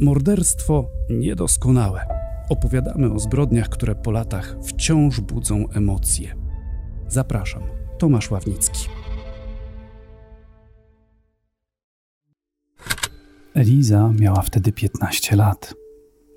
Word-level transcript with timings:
Morderstwo 0.00 0.88
niedoskonałe. 1.10 2.06
Opowiadamy 2.48 3.12
o 3.12 3.18
zbrodniach, 3.18 3.68
które 3.68 3.94
po 3.94 4.10
latach 4.10 4.56
wciąż 4.64 5.20
budzą 5.20 5.68
emocje. 5.68 6.34
Zapraszam, 7.08 7.62
Tomasz 7.98 8.30
Ławnicki. 8.30 8.88
Eliza 13.54 14.12
miała 14.20 14.42
wtedy 14.42 14.72
15 14.72 15.36
lat. 15.36 15.74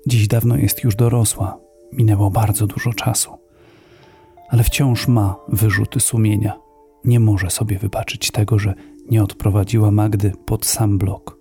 Dziś 0.06 0.28
dawno 0.28 0.56
jest 0.56 0.84
już 0.84 0.96
dorosła, 0.96 1.58
minęło 1.92 2.30
bardzo 2.30 2.66
dużo 2.66 2.92
czasu. 2.92 3.30
Ale 4.48 4.62
wciąż 4.64 5.08
ma 5.08 5.36
wyrzuty 5.48 6.00
sumienia. 6.00 6.58
Nie 7.04 7.20
może 7.20 7.50
sobie 7.50 7.78
wybaczyć 7.78 8.30
tego, 8.30 8.58
że 8.58 8.74
nie 9.10 9.22
odprowadziła 9.22 9.90
Magdy 9.90 10.32
pod 10.46 10.66
sam 10.66 10.98
blok. 10.98 11.38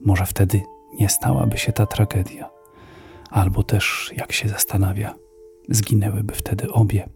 Może 0.00 0.26
wtedy 0.26 0.62
nie 1.00 1.08
stałaby 1.08 1.58
się 1.58 1.72
ta 1.72 1.86
tragedia. 1.86 2.50
Albo 3.30 3.62
też, 3.62 4.12
jak 4.16 4.32
się 4.32 4.48
zastanawia, 4.48 5.14
zginęłyby 5.68 6.34
wtedy 6.34 6.72
obie. 6.72 7.08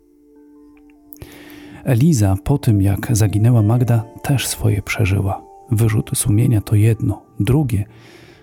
Eliza 1.84 2.36
po 2.44 2.58
tym, 2.58 2.82
jak 2.82 3.16
zaginęła 3.16 3.62
Magda, 3.62 4.04
też 4.22 4.46
swoje 4.46 4.82
przeżyła. 4.82 5.44
Wyrzut 5.70 6.10
sumienia 6.14 6.60
to 6.60 6.74
jedno, 6.74 7.22
drugie 7.40 7.84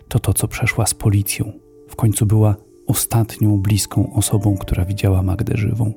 to 0.07 0.19
to, 0.19 0.33
co 0.33 0.47
przeszła 0.47 0.85
z 0.85 0.93
policją. 0.93 1.51
W 1.87 1.95
końcu 1.95 2.25
była 2.25 2.55
ostatnią 2.87 3.57
bliską 3.57 4.13
osobą, 4.13 4.57
która 4.57 4.85
widziała 4.85 5.23
Magdę 5.23 5.57
żywą. 5.57 5.93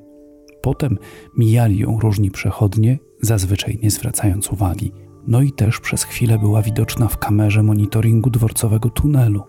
Potem 0.61 0.97
mijali 1.37 1.77
ją 1.77 1.99
różni 1.99 2.31
przechodnie, 2.31 2.97
zazwyczaj 3.21 3.79
nie 3.83 3.91
zwracając 3.91 4.51
uwagi. 4.51 4.91
No 5.27 5.41
i 5.41 5.51
też 5.51 5.79
przez 5.79 6.03
chwilę 6.03 6.39
była 6.39 6.61
widoczna 6.61 7.07
w 7.07 7.17
kamerze 7.17 7.63
monitoringu 7.63 8.29
dworcowego 8.29 8.89
tunelu. 8.89 9.43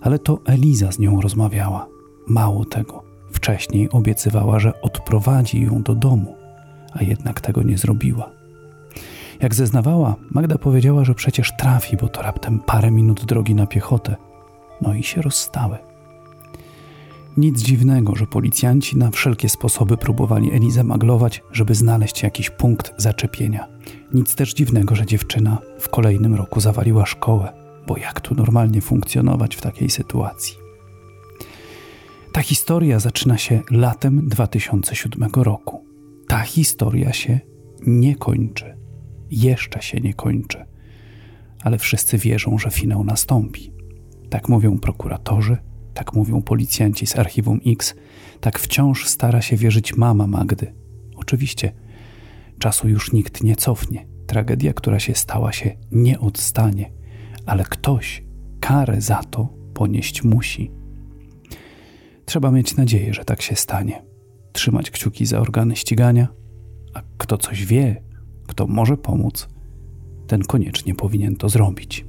Ale 0.00 0.18
to 0.18 0.38
Eliza 0.44 0.92
z 0.92 0.98
nią 0.98 1.20
rozmawiała. 1.20 1.86
Mało 2.26 2.64
tego, 2.64 3.02
wcześniej 3.32 3.90
obiecywała, 3.90 4.58
że 4.58 4.80
odprowadzi 4.82 5.62
ją 5.62 5.82
do 5.82 5.94
domu, 5.94 6.36
a 6.92 7.02
jednak 7.02 7.40
tego 7.40 7.62
nie 7.62 7.78
zrobiła. 7.78 8.30
Jak 9.40 9.54
zeznawała, 9.54 10.16
Magda 10.30 10.58
powiedziała, 10.58 11.04
że 11.04 11.14
przecież 11.14 11.52
trafi, 11.58 11.96
bo 11.96 12.08
to 12.08 12.22
raptem 12.22 12.60
parę 12.60 12.90
minut 12.90 13.24
drogi 13.24 13.54
na 13.54 13.66
piechotę. 13.66 14.16
No 14.80 14.94
i 14.94 15.02
się 15.02 15.22
rozstały. 15.22 15.78
Nic 17.36 17.62
dziwnego, 17.62 18.16
że 18.16 18.26
policjanci 18.26 18.96
na 18.96 19.10
wszelkie 19.10 19.48
sposoby 19.48 19.96
próbowali 19.96 20.52
Elizę 20.52 20.84
maglować, 20.84 21.42
żeby 21.52 21.74
znaleźć 21.74 22.22
jakiś 22.22 22.50
punkt 22.50 22.92
zaczepienia. 22.96 23.68
Nic 24.14 24.34
też 24.34 24.54
dziwnego, 24.54 24.94
że 24.94 25.06
dziewczyna 25.06 25.58
w 25.78 25.88
kolejnym 25.88 26.34
roku 26.34 26.60
zawaliła 26.60 27.06
szkołę, 27.06 27.52
bo 27.86 27.96
jak 27.96 28.20
tu 28.20 28.34
normalnie 28.34 28.80
funkcjonować 28.80 29.56
w 29.56 29.60
takiej 29.60 29.90
sytuacji? 29.90 30.56
Ta 32.32 32.42
historia 32.42 33.00
zaczyna 33.00 33.38
się 33.38 33.62
latem 33.70 34.28
2007 34.28 35.30
roku. 35.34 35.84
Ta 36.28 36.40
historia 36.40 37.12
się 37.12 37.40
nie 37.86 38.16
kończy. 38.16 38.76
Jeszcze 39.30 39.82
się 39.82 40.00
nie 40.00 40.14
kończy. 40.14 40.64
Ale 41.62 41.78
wszyscy 41.78 42.18
wierzą, 42.18 42.58
że 42.58 42.70
finał 42.70 43.04
nastąpi. 43.04 43.72
Tak 44.30 44.48
mówią 44.48 44.78
prokuratorzy, 44.78 45.56
tak 45.94 46.14
mówią 46.14 46.42
policjanci 46.42 47.06
z 47.06 47.18
archiwum 47.18 47.60
X, 47.66 47.94
tak 48.40 48.58
wciąż 48.58 49.06
stara 49.06 49.42
się 49.42 49.56
wierzyć 49.56 49.96
mama 49.96 50.26
Magdy. 50.26 50.74
Oczywiście, 51.16 51.72
czasu 52.58 52.88
już 52.88 53.12
nikt 53.12 53.42
nie 53.42 53.56
cofnie. 53.56 54.06
Tragedia, 54.26 54.72
która 54.72 54.98
się 54.98 55.14
stała, 55.14 55.52
się 55.52 55.76
nie 55.92 56.20
odstanie, 56.20 56.92
ale 57.46 57.64
ktoś 57.64 58.24
karę 58.60 59.00
za 59.00 59.22
to 59.24 59.48
ponieść 59.74 60.24
musi. 60.24 60.70
Trzeba 62.24 62.50
mieć 62.50 62.76
nadzieję, 62.76 63.14
że 63.14 63.24
tak 63.24 63.42
się 63.42 63.56
stanie. 63.56 64.02
Trzymać 64.52 64.90
kciuki 64.90 65.26
za 65.26 65.40
organy 65.40 65.76
ścigania, 65.76 66.28
a 66.94 67.02
kto 67.18 67.38
coś 67.38 67.66
wie, 67.66 68.02
kto 68.46 68.66
może 68.66 68.96
pomóc, 68.96 69.48
ten 70.26 70.42
koniecznie 70.42 70.94
powinien 70.94 71.36
to 71.36 71.48
zrobić. 71.48 72.04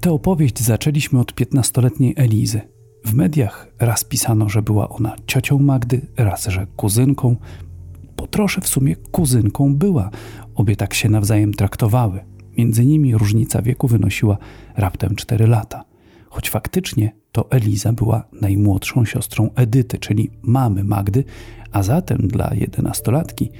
Tę 0.00 0.12
opowieść 0.12 0.60
zaczęliśmy 0.60 1.20
od 1.20 1.34
piętnastoletniej 1.34 2.14
Elizy. 2.16 2.60
W 3.04 3.14
mediach 3.14 3.68
raz 3.78 4.04
pisano, 4.04 4.48
że 4.48 4.62
była 4.62 4.88
ona 4.88 5.16
ciocią 5.26 5.58
Magdy, 5.58 6.06
raz, 6.16 6.46
że 6.46 6.66
kuzynką. 6.76 7.36
Po 8.16 8.26
trosze 8.26 8.60
w 8.60 8.68
sumie 8.68 8.96
kuzynką 8.96 9.76
była. 9.76 10.10
Obie 10.54 10.76
tak 10.76 10.94
się 10.94 11.08
nawzajem 11.08 11.54
traktowały. 11.54 12.24
Między 12.58 12.84
nimi 12.86 13.14
różnica 13.14 13.62
wieku 13.62 13.88
wynosiła 13.88 14.38
raptem 14.76 15.16
4 15.16 15.46
lata. 15.46 15.84
Choć 16.30 16.50
faktycznie 16.50 17.12
to 17.32 17.50
Eliza 17.50 17.92
była 17.92 18.24
najmłodszą 18.32 19.04
siostrą 19.04 19.50
Edyty, 19.54 19.98
czyli 19.98 20.30
mamy 20.42 20.84
Magdy, 20.84 21.24
a 21.72 21.82
zatem 21.82 22.18
dla 22.18 22.50
jedenastolatki 22.54 23.50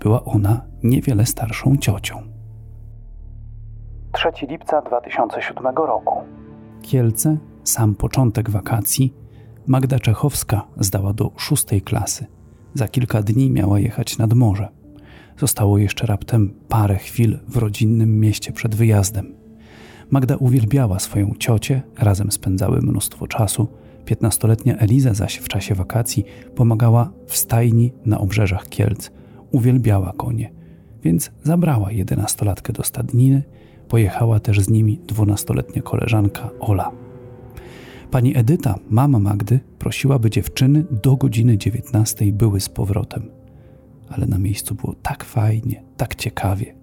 była 0.00 0.24
ona 0.24 0.60
niewiele 0.82 1.26
starszą 1.26 1.76
ciocią. 1.76 2.22
3 4.12 4.46
lipca 4.46 4.82
2007 4.82 5.66
roku. 5.76 6.14
Kielce, 6.82 7.36
sam 7.64 7.94
początek 7.94 8.50
wakacji. 8.50 9.14
Magda 9.66 9.98
Czechowska 9.98 10.62
zdała 10.76 11.12
do 11.12 11.30
szóstej 11.36 11.82
klasy. 11.82 12.26
Za 12.74 12.88
kilka 12.88 13.22
dni 13.22 13.50
miała 13.50 13.80
jechać 13.80 14.18
nad 14.18 14.32
morze. 14.32 14.68
Zostało 15.38 15.78
jeszcze 15.78 16.06
raptem 16.06 16.54
parę 16.68 16.96
chwil 16.96 17.38
w 17.48 17.56
rodzinnym 17.56 18.20
mieście 18.20 18.52
przed 18.52 18.74
wyjazdem. 18.74 19.34
Magda 20.10 20.36
uwielbiała 20.36 20.98
swoją 20.98 21.34
ciocię, 21.38 21.82
razem 21.98 22.32
spędzały 22.32 22.82
mnóstwo 22.82 23.26
czasu. 23.26 23.68
Piętnastoletnia 24.04 24.76
Eliza 24.76 25.14
zaś 25.14 25.36
w 25.36 25.48
czasie 25.48 25.74
wakacji 25.74 26.24
pomagała 26.54 27.12
w 27.26 27.36
stajni 27.36 27.92
na 28.06 28.18
obrzeżach 28.18 28.68
Kielc. 28.68 29.10
Uwielbiała 29.50 30.12
konie, 30.16 30.52
więc 31.02 31.30
zabrała 31.42 31.92
jedenastolatkę 31.92 32.72
do 32.72 32.82
stadniny 32.82 33.42
Pojechała 33.88 34.40
też 34.40 34.60
z 34.60 34.68
nimi 34.68 35.00
dwunastoletnia 35.06 35.82
koleżanka 35.82 36.50
Ola. 36.60 37.03
Pani 38.14 38.36
Edyta, 38.36 38.78
mama 38.90 39.18
Magdy, 39.18 39.60
prosiła, 39.78 40.18
by 40.18 40.30
dziewczyny 40.30 40.84
do 41.02 41.16
godziny 41.16 41.58
dziewiętnastej 41.58 42.32
były 42.32 42.60
z 42.60 42.68
powrotem. 42.68 43.30
Ale 44.08 44.26
na 44.26 44.38
miejscu 44.38 44.74
było 44.74 44.94
tak 45.02 45.24
fajnie, 45.24 45.82
tak 45.96 46.14
ciekawie. 46.14 46.74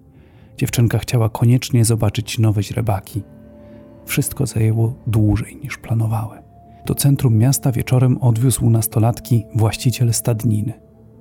Dziewczynka 0.56 0.98
chciała 0.98 1.28
koniecznie 1.28 1.84
zobaczyć 1.84 2.38
nowe 2.38 2.62
źrebaki. 2.62 3.22
Wszystko 4.04 4.46
zajęło 4.46 4.94
dłużej 5.06 5.56
niż 5.56 5.78
planowały. 5.78 6.38
Do 6.86 6.94
centrum 6.94 7.36
miasta 7.38 7.72
wieczorem 7.72 8.18
odwiózł 8.18 8.70
nastolatki 8.70 9.44
właściciel 9.54 10.12
stadniny. 10.12 10.72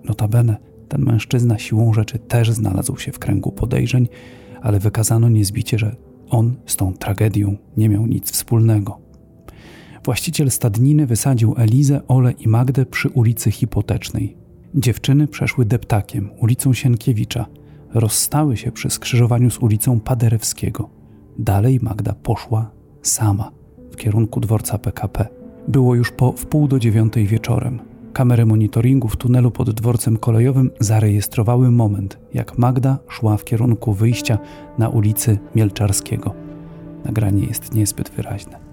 Notabene, 0.04 0.58
ten 0.88 1.02
mężczyzna 1.02 1.60
siłą 1.60 1.94
rzeczy 1.94 2.20
też 2.20 2.52
znalazł 2.52 2.98
się 2.98 3.12
w 3.12 3.20
kręgu 3.20 3.52
podejrzeń, 3.52 4.08
ale 4.62 4.80
wykazano 4.80 5.30
niezbicie, 5.30 5.80
że 5.80 5.96
on 6.30 6.56
z 6.66 6.76
tą 6.76 6.94
tragedią 6.94 7.58
nie 7.78 7.90
miał 7.90 8.08
nic 8.08 8.32
wspólnego. 8.32 9.11
Właściciel 10.04 10.52
stadniny 10.52 11.06
wysadził 11.06 11.56
Elizę, 11.58 12.02
Ole 12.08 12.32
i 12.32 12.48
Magdę 12.48 12.86
przy 12.86 13.10
ulicy 13.10 13.52
Hipotecznej. 13.52 14.38
Dziewczyny 14.76 15.28
przeszły 15.28 15.66
deptakiem, 15.66 16.30
ulicą 16.38 16.74
Sienkiewicza, 16.74 17.46
rozstały 17.94 18.58
się 18.58 18.72
przy 18.72 18.90
skrzyżowaniu 18.90 19.52
z 19.52 19.58
ulicą 19.58 20.00
Paderewskiego. 20.00 20.90
Dalej 21.40 21.80
Magda 21.82 22.14
poszła 22.14 22.72
sama 23.02 23.52
w 23.92 23.96
kierunku 23.96 24.40
dworca 24.40 24.78
PKP. 24.78 25.28
Było 25.68 25.96
już 25.96 26.12
po 26.12 26.32
wpół 26.32 26.68
do 26.68 26.80
dziewiątej 26.80 27.28
wieczorem. 27.28 27.80
Kamery 28.14 28.46
monitoringu 28.46 29.08
w 29.08 29.18
tunelu 29.18 29.52
pod 29.52 29.72
dworcem 29.72 30.18
kolejowym 30.18 30.72
zarejestrowały 30.80 31.72
moment, 31.72 32.20
jak 32.34 32.58
Magda 32.58 33.00
szła 33.08 33.38
w 33.38 33.44
kierunku 33.44 33.94
wyjścia 33.94 34.38
na 34.78 34.90
ulicy 34.90 35.38
Mielczarskiego. 35.56 36.34
Nagranie 37.06 37.44
jest 37.44 37.74
niezbyt 37.74 38.10
wyraźne. 38.10 38.71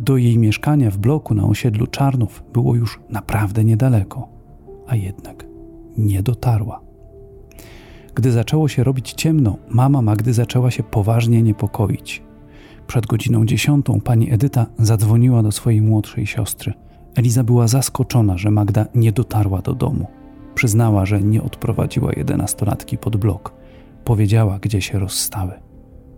Do 0.00 0.16
jej 0.16 0.38
mieszkania 0.38 0.90
w 0.90 0.98
bloku 0.98 1.34
na 1.34 1.44
osiedlu 1.44 1.86
Czarnów 1.86 2.44
było 2.52 2.74
już 2.74 3.00
naprawdę 3.10 3.64
niedaleko, 3.64 4.28
a 4.86 4.96
jednak 4.96 5.46
nie 5.98 6.22
dotarła. 6.22 6.80
Gdy 8.14 8.32
zaczęło 8.32 8.68
się 8.68 8.84
robić 8.84 9.12
ciemno, 9.12 9.56
mama 9.68 10.02
Magdy 10.02 10.32
zaczęła 10.32 10.70
się 10.70 10.82
poważnie 10.82 11.42
niepokoić. 11.42 12.22
Przed 12.86 13.06
godziną 13.06 13.46
dziesiątą 13.46 14.00
pani 14.00 14.32
Edyta 14.32 14.66
zadzwoniła 14.78 15.42
do 15.42 15.52
swojej 15.52 15.82
młodszej 15.82 16.26
siostry– 16.26 16.72
Eliza 17.18 17.44
była 17.44 17.68
zaskoczona, 17.68 18.38
że 18.38 18.50
Magda 18.50 18.86
nie 18.94 19.12
dotarła 19.12 19.62
do 19.62 19.74
domu. 19.74 20.06
Przyznała, 20.54 21.06
że 21.06 21.22
nie 21.22 21.42
odprowadziła 21.42 22.12
jedenastolatki 22.16 22.98
pod 22.98 23.16
blok. 23.16 23.54
Powiedziała, 24.04 24.58
gdzie 24.58 24.82
się 24.82 24.98
rozstały. 24.98 25.52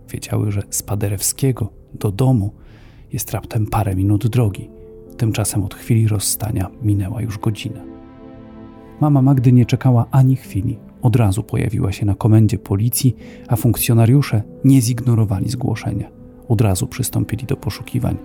Wiedziały, 0.09 0.51
że 0.51 0.63
z 0.69 0.83
Paderewskiego 0.83 1.69
do 1.93 2.11
domu 2.11 2.51
jest 3.13 3.31
raptem 3.31 3.67
parę 3.67 3.95
minut 3.95 4.27
drogi. 4.27 4.69
Tymczasem 5.17 5.63
od 5.63 5.75
chwili 5.75 6.07
rozstania 6.07 6.69
minęła 6.81 7.21
już 7.21 7.37
godzina. 7.37 7.81
Mama 9.01 9.21
Magdy 9.21 9.51
nie 9.51 9.65
czekała 9.65 10.05
ani 10.11 10.35
chwili. 10.35 10.79
Od 11.01 11.15
razu 11.15 11.43
pojawiła 11.43 11.91
się 11.91 12.05
na 12.05 12.15
komendzie 12.15 12.57
policji, 12.57 13.15
a 13.47 13.55
funkcjonariusze 13.55 14.43
nie 14.63 14.81
zignorowali 14.81 15.49
zgłoszenia. 15.49 16.09
od 16.47 16.61
razu 16.61 16.87
przystąpili 16.87 17.45
do 17.45 17.57
poszukiwań. 17.57 18.17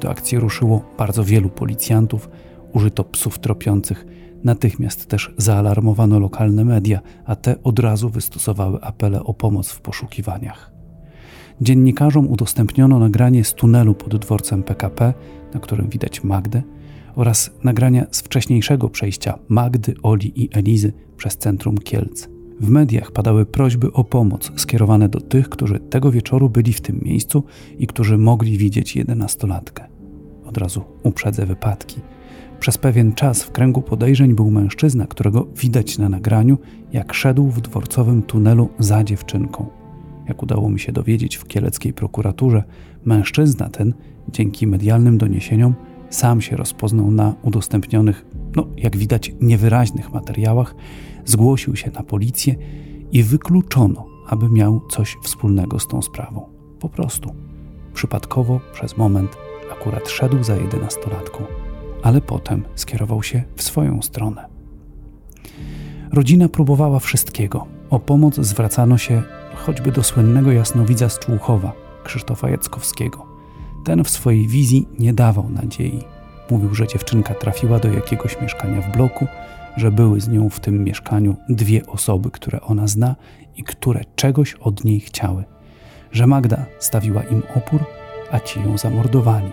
Do 0.00 0.10
akcji 0.10 0.38
ruszyło 0.38 0.84
bardzo 0.98 1.24
wielu 1.24 1.48
policjantów, 1.48 2.30
użyto 2.72 3.04
psów 3.04 3.38
tropiących, 3.38 4.06
natychmiast 4.44 5.06
też 5.06 5.34
zaalarmowano 5.36 6.18
lokalne 6.18 6.64
media, 6.64 7.00
a 7.24 7.36
te 7.36 7.62
od 7.62 7.78
razu 7.78 8.08
wystosowały 8.08 8.82
apele 8.82 9.24
o 9.24 9.34
pomoc 9.34 9.70
w 9.70 9.80
poszukiwaniach. 9.80 10.71
Dziennikarzom 11.62 12.28
udostępniono 12.28 12.98
nagranie 12.98 13.44
z 13.44 13.54
tunelu 13.54 13.94
pod 13.94 14.16
dworcem 14.16 14.62
PKP, 14.62 15.14
na 15.54 15.60
którym 15.60 15.88
widać 15.88 16.24
Magdę, 16.24 16.62
oraz 17.14 17.50
nagrania 17.64 18.06
z 18.10 18.20
wcześniejszego 18.20 18.88
przejścia 18.88 19.38
Magdy, 19.48 19.94
Oli 20.02 20.42
i 20.42 20.48
Elizy 20.52 20.92
przez 21.16 21.38
centrum 21.38 21.78
Kielc. 21.78 22.28
W 22.60 22.68
mediach 22.68 23.12
padały 23.12 23.46
prośby 23.46 23.92
o 23.92 24.04
pomoc 24.04 24.52
skierowane 24.56 25.08
do 25.08 25.20
tych, 25.20 25.48
którzy 25.48 25.80
tego 25.80 26.10
wieczoru 26.10 26.50
byli 26.50 26.72
w 26.72 26.80
tym 26.80 27.00
miejscu 27.02 27.44
i 27.78 27.86
którzy 27.86 28.18
mogli 28.18 28.58
widzieć 28.58 28.96
jedenastolatkę. 28.96 29.84
Od 30.44 30.58
razu 30.58 30.82
uprzedzę 31.02 31.46
wypadki. 31.46 32.00
Przez 32.60 32.78
pewien 32.78 33.12
czas 33.12 33.42
w 33.42 33.50
kręgu 33.50 33.82
podejrzeń 33.82 34.34
był 34.34 34.50
mężczyzna, 34.50 35.06
którego 35.06 35.48
widać 35.56 35.98
na 35.98 36.08
nagraniu, 36.08 36.58
jak 36.92 37.14
szedł 37.14 37.48
w 37.48 37.60
dworcowym 37.60 38.22
tunelu 38.22 38.68
za 38.78 39.04
dziewczynką. 39.04 39.81
Jak 40.32 40.42
udało 40.42 40.70
mi 40.70 40.80
się 40.80 40.92
dowiedzieć 40.92 41.36
w 41.36 41.46
kieleckiej 41.46 41.92
prokuraturze, 41.92 42.62
mężczyzna 43.04 43.68
ten, 43.68 43.94
dzięki 44.28 44.66
medialnym 44.66 45.18
doniesieniom, 45.18 45.74
sam 46.10 46.40
się 46.40 46.56
rozpoznał 46.56 47.10
na 47.10 47.34
udostępnionych, 47.42 48.26
no 48.56 48.66
jak 48.76 48.96
widać, 48.96 49.32
niewyraźnych 49.40 50.12
materiałach, 50.12 50.74
zgłosił 51.24 51.76
się 51.76 51.90
na 51.90 52.02
policję 52.02 52.54
i 53.12 53.22
wykluczono, 53.22 54.06
aby 54.28 54.48
miał 54.48 54.80
coś 54.90 55.16
wspólnego 55.22 55.78
z 55.78 55.86
tą 55.86 56.02
sprawą. 56.02 56.48
Po 56.80 56.88
prostu. 56.88 57.34
Przypadkowo, 57.94 58.60
przez 58.72 58.96
moment, 58.96 59.36
akurat 59.72 60.08
szedł 60.08 60.42
za 60.42 60.56
jedenastolatką, 60.56 61.44
ale 62.02 62.20
potem 62.20 62.62
skierował 62.74 63.22
się 63.22 63.42
w 63.56 63.62
swoją 63.62 64.02
stronę. 64.02 64.48
Rodzina 66.12 66.48
próbowała 66.48 66.98
wszystkiego. 66.98 67.66
O 67.90 68.00
pomoc 68.00 68.34
zwracano 68.34 68.98
się 68.98 69.22
choćby 69.54 69.92
do 69.92 70.02
słynnego 70.02 70.52
jasnowidza 70.52 71.08
z 71.08 71.18
Człuchowa, 71.18 71.72
Krzysztofa 72.04 72.50
Jackowskiego. 72.50 73.26
Ten 73.84 74.04
w 74.04 74.10
swojej 74.10 74.48
wizji 74.48 74.88
nie 74.98 75.12
dawał 75.12 75.48
nadziei. 75.48 76.04
Mówił, 76.50 76.74
że 76.74 76.86
dziewczynka 76.86 77.34
trafiła 77.34 77.78
do 77.78 77.88
jakiegoś 77.88 78.40
mieszkania 78.40 78.80
w 78.80 78.92
bloku, 78.96 79.26
że 79.76 79.90
były 79.90 80.20
z 80.20 80.28
nią 80.28 80.48
w 80.48 80.60
tym 80.60 80.84
mieszkaniu 80.84 81.36
dwie 81.48 81.86
osoby, 81.86 82.30
które 82.30 82.60
ona 82.60 82.86
zna 82.86 83.16
i 83.56 83.64
które 83.64 84.00
czegoś 84.16 84.54
od 84.54 84.84
niej 84.84 85.00
chciały. 85.00 85.44
Że 86.12 86.26
Magda 86.26 86.66
stawiła 86.78 87.22
im 87.22 87.42
opór, 87.56 87.80
a 88.30 88.40
ci 88.40 88.60
ją 88.60 88.78
zamordowali. 88.78 89.52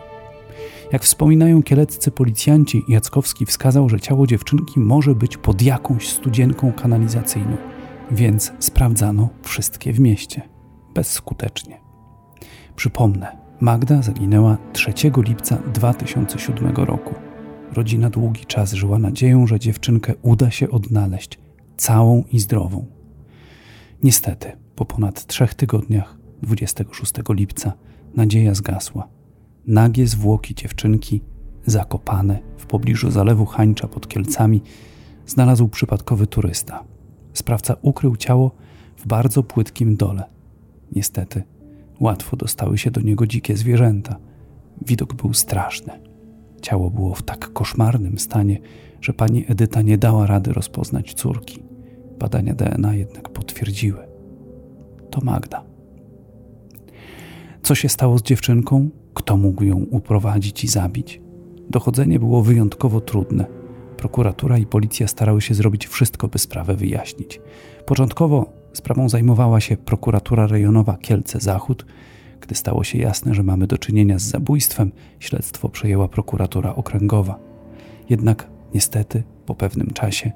Jak 0.92 1.04
wspominają 1.04 1.64
kieleccy 1.64 2.12
policjanci, 2.12 2.84
Jackowski 2.88 3.46
wskazał, 3.46 3.90
że 3.90 4.00
ciało 4.00 4.28
dziewczynki 4.28 4.80
może 4.80 5.16
być 5.16 5.38
pod 5.38 5.62
jakąś 5.62 6.10
studzienką 6.10 6.74
kanalizacyjną, 6.74 7.58
więc 8.12 8.52
sprawdzano 8.60 9.30
wszystkie 9.42 9.94
w 9.94 10.00
mieście. 10.00 10.42
Bezskutecznie. 10.94 11.78
Przypomnę, 12.76 13.38
Magda 13.60 14.02
zaginęła 14.02 14.58
3 14.74 14.94
lipca 15.18 15.58
2007 15.74 16.76
roku. 16.76 17.16
Rodzina 17.74 18.10
długi 18.10 18.46
czas 18.46 18.74
żyła 18.74 19.00
nadzieją, 19.00 19.48
że 19.48 19.60
dziewczynkę 19.60 20.14
uda 20.22 20.52
się 20.52 20.70
odnaleźć, 20.70 21.40
całą 21.78 22.24
i 22.32 22.40
zdrową. 22.40 22.86
Niestety, 24.04 24.52
po 24.76 24.86
ponad 24.86 25.26
trzech 25.26 25.54
tygodniach, 25.54 26.18
26 26.42 27.14
lipca, 27.30 27.74
nadzieja 28.16 28.54
zgasła. 28.54 29.08
Nagie 29.68 30.08
zwłoki 30.08 30.56
dziewczynki, 30.56 31.22
zakopane 31.66 32.40
w 32.58 32.66
pobliżu 32.66 33.12
zalewu 33.12 33.46
Hańcza 33.46 33.88
pod 33.88 34.08
Kielcami, 34.08 34.62
znalazł 35.26 35.68
przypadkowy 35.68 36.28
turysta. 36.28 36.84
Sprawca 37.34 37.76
ukrył 37.82 38.16
ciało 38.16 38.52
w 38.98 39.08
bardzo 39.08 39.44
płytkim 39.44 39.96
dole. 39.96 40.24
Niestety, 40.92 41.44
Łatwo 42.00 42.38
dostały 42.38 42.78
się 42.78 42.92
do 42.92 43.02
niego 43.02 43.28
dzikie 43.28 43.58
zwierzęta. 43.58 44.16
Widok 44.86 45.14
był 45.14 45.34
straszny. 45.34 45.94
Ciało 46.62 46.90
było 46.90 47.16
w 47.16 47.22
tak 47.22 47.54
koszmarnym 47.54 48.20
stanie, 48.20 48.60
że 49.02 49.14
pani 49.14 49.46
Edyta 49.48 49.82
nie 49.82 49.98
dała 49.98 50.28
rady 50.28 50.54
rozpoznać 50.54 51.14
córki. 51.14 51.64
Badania 52.20 52.54
DNA 52.54 52.96
jednak 52.96 53.30
potwierdziły. 53.30 54.08
To 55.10 55.22
Magda. 55.22 55.64
Co 57.64 57.76
się 57.76 57.90
stało 57.90 58.18
z 58.18 58.24
dziewczynką? 58.24 58.90
Kto 59.14 59.38
mógł 59.38 59.64
ją 59.64 59.78
uprowadzić 59.78 60.64
i 60.64 60.68
zabić? 60.68 61.22
Dochodzenie 61.70 62.20
było 62.20 62.44
wyjątkowo 62.44 63.02
trudne. 63.02 63.59
Prokuratura 64.00 64.58
i 64.58 64.66
policja 64.66 65.08
starały 65.08 65.42
się 65.42 65.54
zrobić 65.54 65.88
wszystko, 65.88 66.28
by 66.28 66.40
sprawę 66.40 66.76
wyjaśnić. 66.76 67.42
Początkowo 67.86 68.60
Sprawą 68.74 69.10
zajmowała 69.10 69.60
się 69.60 69.78
prokuratura 69.78 70.48
rejonowa 70.48 70.98
Kielce 70.98 71.40
Zachód. 71.40 71.86
Gdy 72.42 72.56
stało 72.56 72.84
się 72.84 72.98
jasne, 72.98 73.34
że 73.34 73.44
mamy 73.44 73.68
do 73.68 73.78
czynienia 73.78 74.20
z 74.20 74.24
zabójstwem, 74.24 74.92
śledztwo 75.20 75.70
przejęła 75.70 76.08
prokuratura 76.08 76.76
okręgowa. 76.76 77.40
Jednak 78.10 78.50
niestety, 78.74 79.24
po 79.46 79.56
pewnym 79.56 79.88
czasie, 79.88 80.32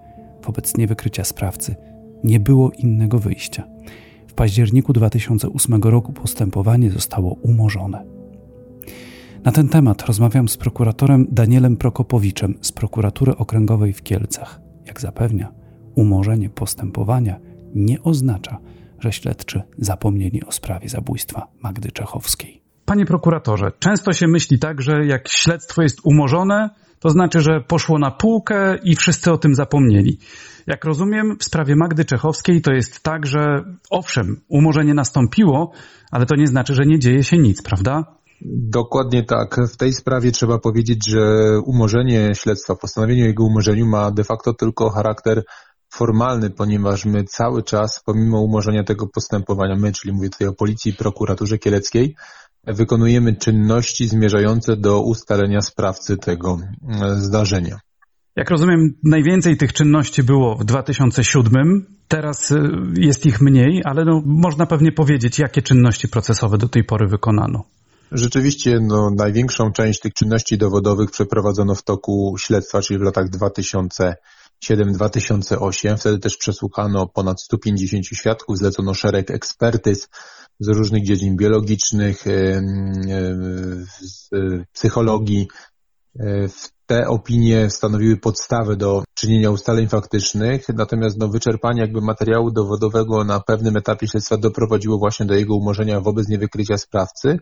wobec 0.45 0.77
niewykrycia 0.77 1.23
sprawcy, 1.23 1.75
nie 2.23 2.39
było 2.39 2.71
innego 2.71 3.19
wyjścia. 3.19 3.63
W 4.27 4.33
październiku 4.33 4.93
2008 4.93 5.83
roku 5.83 6.13
postępowanie 6.13 6.91
zostało 6.91 7.33
umorzone. 7.33 8.12
Na 9.45 9.51
ten 9.51 9.69
temat 9.69 10.05
rozmawiam 10.05 10.49
z 10.49 10.57
prokuratorem 10.57 11.27
Danielem 11.31 11.77
Prokopowiczem 11.77 12.57
z 12.61 12.71
prokuratury 12.71 13.35
okręgowej 13.35 13.93
w 13.93 14.03
Kielcach. 14.03 14.59
Jak 14.85 15.01
zapewnia, 15.01 15.51
umorzenie 15.95 16.49
postępowania 16.49 17.39
nie 17.75 18.03
oznacza, 18.03 18.57
że 18.99 19.11
śledczy 19.11 19.61
zapomnieli 19.77 20.43
o 20.45 20.51
sprawie 20.51 20.89
zabójstwa 20.89 21.47
Magdy 21.63 21.91
Czechowskiej. 21.91 22.61
Panie 22.85 23.05
prokuratorze, 23.05 23.71
często 23.79 24.13
się 24.13 24.27
myśli 24.27 24.59
tak, 24.59 24.81
że 24.81 25.05
jak 25.05 25.27
śledztwo 25.27 25.81
jest 25.81 25.99
umorzone, 26.03 26.69
to 26.99 27.09
znaczy, 27.09 27.41
że 27.41 27.61
poszło 27.67 27.99
na 27.99 28.11
półkę 28.11 28.77
i 28.83 28.95
wszyscy 28.95 29.31
o 29.31 29.37
tym 29.37 29.55
zapomnieli. 29.55 30.17
Jak 30.67 30.85
rozumiem, 30.85 31.37
w 31.39 31.43
sprawie 31.43 31.75
Magdy 31.75 32.05
Czechowskiej 32.05 32.61
to 32.61 32.73
jest 32.73 33.03
tak, 33.03 33.25
że 33.25 33.63
owszem, 33.89 34.41
umorzenie 34.47 34.93
nastąpiło, 34.93 35.71
ale 36.11 36.25
to 36.25 36.35
nie 36.35 36.47
znaczy, 36.47 36.75
że 36.75 36.85
nie 36.85 36.99
dzieje 36.99 37.23
się 37.23 37.37
nic, 37.37 37.61
prawda? 37.61 38.03
Dokładnie 38.45 39.23
tak. 39.23 39.55
W 39.73 39.77
tej 39.77 39.93
sprawie 39.93 40.31
trzeba 40.31 40.59
powiedzieć, 40.59 41.09
że 41.09 41.21
umorzenie 41.65 42.31
śledztwa, 42.35 42.75
postanowienie 42.75 43.23
o 43.23 43.27
jego 43.27 43.43
umorzeniu 43.43 43.85
ma 43.85 44.11
de 44.11 44.23
facto 44.23 44.53
tylko 44.53 44.89
charakter 44.89 45.43
formalny, 45.93 46.49
ponieważ 46.49 47.05
my 47.05 47.23
cały 47.23 47.63
czas, 47.63 48.01
pomimo 48.05 48.41
umorzenia 48.41 48.83
tego 48.83 49.07
postępowania, 49.07 49.75
my, 49.75 49.91
czyli 49.91 50.13
mówię 50.13 50.29
tutaj 50.29 50.47
o 50.47 50.53
Policji 50.53 50.91
i 50.91 50.95
Prokuraturze 50.95 51.57
Kieleckiej, 51.57 52.15
wykonujemy 52.67 53.35
czynności 53.35 54.07
zmierzające 54.07 54.77
do 54.77 55.01
ustalenia 55.01 55.61
sprawcy 55.61 56.17
tego 56.17 56.57
e, 57.01 57.15
zdarzenia. 57.15 57.79
Jak 58.35 58.49
rozumiem, 58.49 58.93
najwięcej 59.03 59.57
tych 59.57 59.73
czynności 59.73 60.23
było 60.23 60.55
w 60.55 60.65
2007, 60.65 61.85
teraz 62.07 62.51
e, 62.51 62.69
jest 62.97 63.25
ich 63.25 63.41
mniej, 63.41 63.81
ale 63.85 64.05
no, 64.05 64.21
można 64.25 64.65
pewnie 64.65 64.91
powiedzieć, 64.91 65.39
jakie 65.39 65.61
czynności 65.61 66.07
procesowe 66.07 66.57
do 66.57 66.69
tej 66.69 66.83
pory 66.83 67.07
wykonano. 67.07 67.63
Rzeczywiście 68.13 68.79
no, 68.81 69.11
największą 69.17 69.71
część 69.71 69.99
tych 69.99 70.13
czynności 70.13 70.57
dowodowych 70.57 71.11
przeprowadzono 71.11 71.75
w 71.75 71.83
toku 71.83 72.35
śledztwa, 72.39 72.81
czyli 72.81 72.99
w 72.99 73.01
latach 73.01 73.29
2000 73.29 74.15
7-2008. 74.63 75.97
Wtedy 75.97 76.19
też 76.19 76.37
przesłuchano 76.37 77.07
ponad 77.07 77.41
150 77.41 78.05
świadków, 78.05 78.57
zlecono 78.57 78.93
szereg 78.93 79.31
ekspertyz 79.31 80.09
z 80.59 80.67
różnych 80.67 81.03
dziedzin 81.05 81.37
biologicznych, 81.37 82.23
z 84.01 84.29
psychologii. 84.73 85.47
E, 86.19 86.47
te 86.85 87.07
opinie 87.07 87.69
stanowiły 87.69 88.17
podstawę 88.17 88.75
do 88.75 89.03
czynienia 89.13 89.51
ustaleń 89.51 89.87
faktycznych, 89.87 90.65
natomiast 90.69 91.17
no, 91.17 91.27
wyczerpanie 91.27 91.81
jakby 91.81 92.01
materiału 92.01 92.51
dowodowego 92.51 93.23
na 93.23 93.39
pewnym 93.39 93.77
etapie 93.77 94.07
śledztwa 94.07 94.37
doprowadziło 94.37 94.97
właśnie 94.97 95.25
do 95.25 95.33
jego 95.33 95.55
umorzenia 95.55 96.01
wobec 96.01 96.27
niewykrycia 96.27 96.77
sprawcy. 96.77 97.39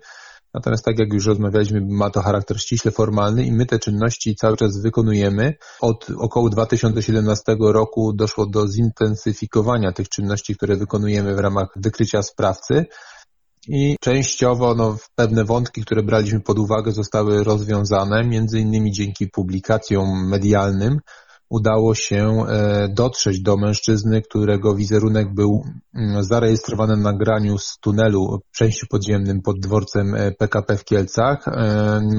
Natomiast 0.53 0.85
tak 0.85 0.99
jak 0.99 1.13
już 1.13 1.25
rozmawialiśmy, 1.25 1.81
ma 1.89 2.09
to 2.09 2.21
charakter 2.21 2.61
ściśle 2.61 2.91
formalny 2.91 3.45
i 3.45 3.51
my 3.51 3.65
te 3.65 3.79
czynności 3.79 4.35
cały 4.35 4.57
czas 4.57 4.81
wykonujemy. 4.81 5.53
Od 5.81 6.07
około 6.17 6.49
2017 6.49 7.55
roku 7.59 8.13
doszło 8.13 8.45
do 8.45 8.67
zintensyfikowania 8.67 9.91
tych 9.91 10.09
czynności, 10.09 10.55
które 10.55 10.75
wykonujemy 10.75 11.35
w 11.35 11.39
ramach 11.39 11.67
wykrycia 11.75 12.23
sprawcy. 12.23 12.85
I 13.67 13.95
częściowo 14.01 14.75
no, 14.75 14.97
pewne 15.15 15.45
wątki, 15.45 15.81
które 15.81 16.03
braliśmy 16.03 16.39
pod 16.39 16.59
uwagę, 16.59 16.91
zostały 16.91 17.43
rozwiązane, 17.43 18.23
między 18.23 18.59
innymi 18.59 18.91
dzięki 18.91 19.27
publikacjom 19.27 20.29
medialnym, 20.29 20.99
udało 21.51 21.95
się 21.95 22.45
e, 22.47 22.87
dotrzeć 22.89 23.41
do 23.41 23.57
mężczyzny, 23.57 24.21
którego 24.21 24.75
wizerunek 24.75 25.33
był 25.33 25.63
mm, 25.95 26.23
zarejestrowany 26.23 26.97
na 26.97 27.11
nagraniu 27.11 27.57
z 27.57 27.77
tunelu 27.81 28.39
w 28.47 28.51
przejściu 28.51 28.87
podziemnym 28.89 29.41
pod 29.41 29.59
dworcem 29.59 30.15
PKP 30.39 30.77
w 30.77 30.83
Kielcach. 30.83 31.45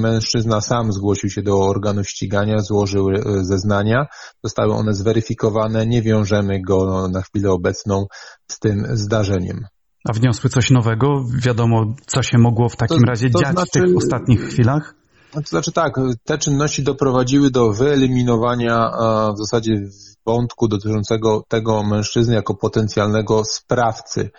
Mężczyzna 0.01 0.61
sam 0.61 0.91
zgłosił 0.91 1.29
się 1.29 1.41
do 1.41 1.59
organów 1.59 2.09
ścigania, 2.09 2.59
złożył 2.59 3.07
zeznania. 3.41 4.05
Zostały 4.43 4.73
one 4.73 4.93
zweryfikowane. 4.93 5.87
Nie 5.87 6.01
wiążemy 6.01 6.61
go 6.61 7.07
na 7.07 7.21
chwilę 7.21 7.51
obecną 7.51 8.05
z 8.47 8.59
tym 8.59 8.85
zdarzeniem. 8.91 9.65
A 10.09 10.13
wniosły 10.13 10.49
coś 10.49 10.69
nowego? 10.71 11.07
Wiadomo, 11.45 11.95
co 12.05 12.23
się 12.23 12.37
mogło 12.37 12.69
w 12.69 12.75
takim 12.75 12.99
to, 12.99 13.05
razie 13.05 13.29
to 13.29 13.39
dziać 13.39 13.51
znaczy, 13.51 13.69
w 13.69 13.71
tych 13.71 13.89
znaczy- 13.89 14.05
ostatnich 14.05 14.41
chwilach? 14.41 15.02
To 15.33 15.41
znaczy 15.45 15.71
tak, 15.71 15.95
te 16.23 16.37
czynności 16.37 16.83
doprowadziły 16.83 17.51
do 17.51 17.73
wyeliminowania 17.73 18.91
w 19.35 19.37
zasadzie 19.37 19.81
wątku 20.25 20.67
dotyczącego 20.67 21.43
tego 21.47 21.83
mężczyzny 21.83 22.35
jako 22.35 22.55
potencjalnego 22.55 23.45
sprawcy 23.45 24.29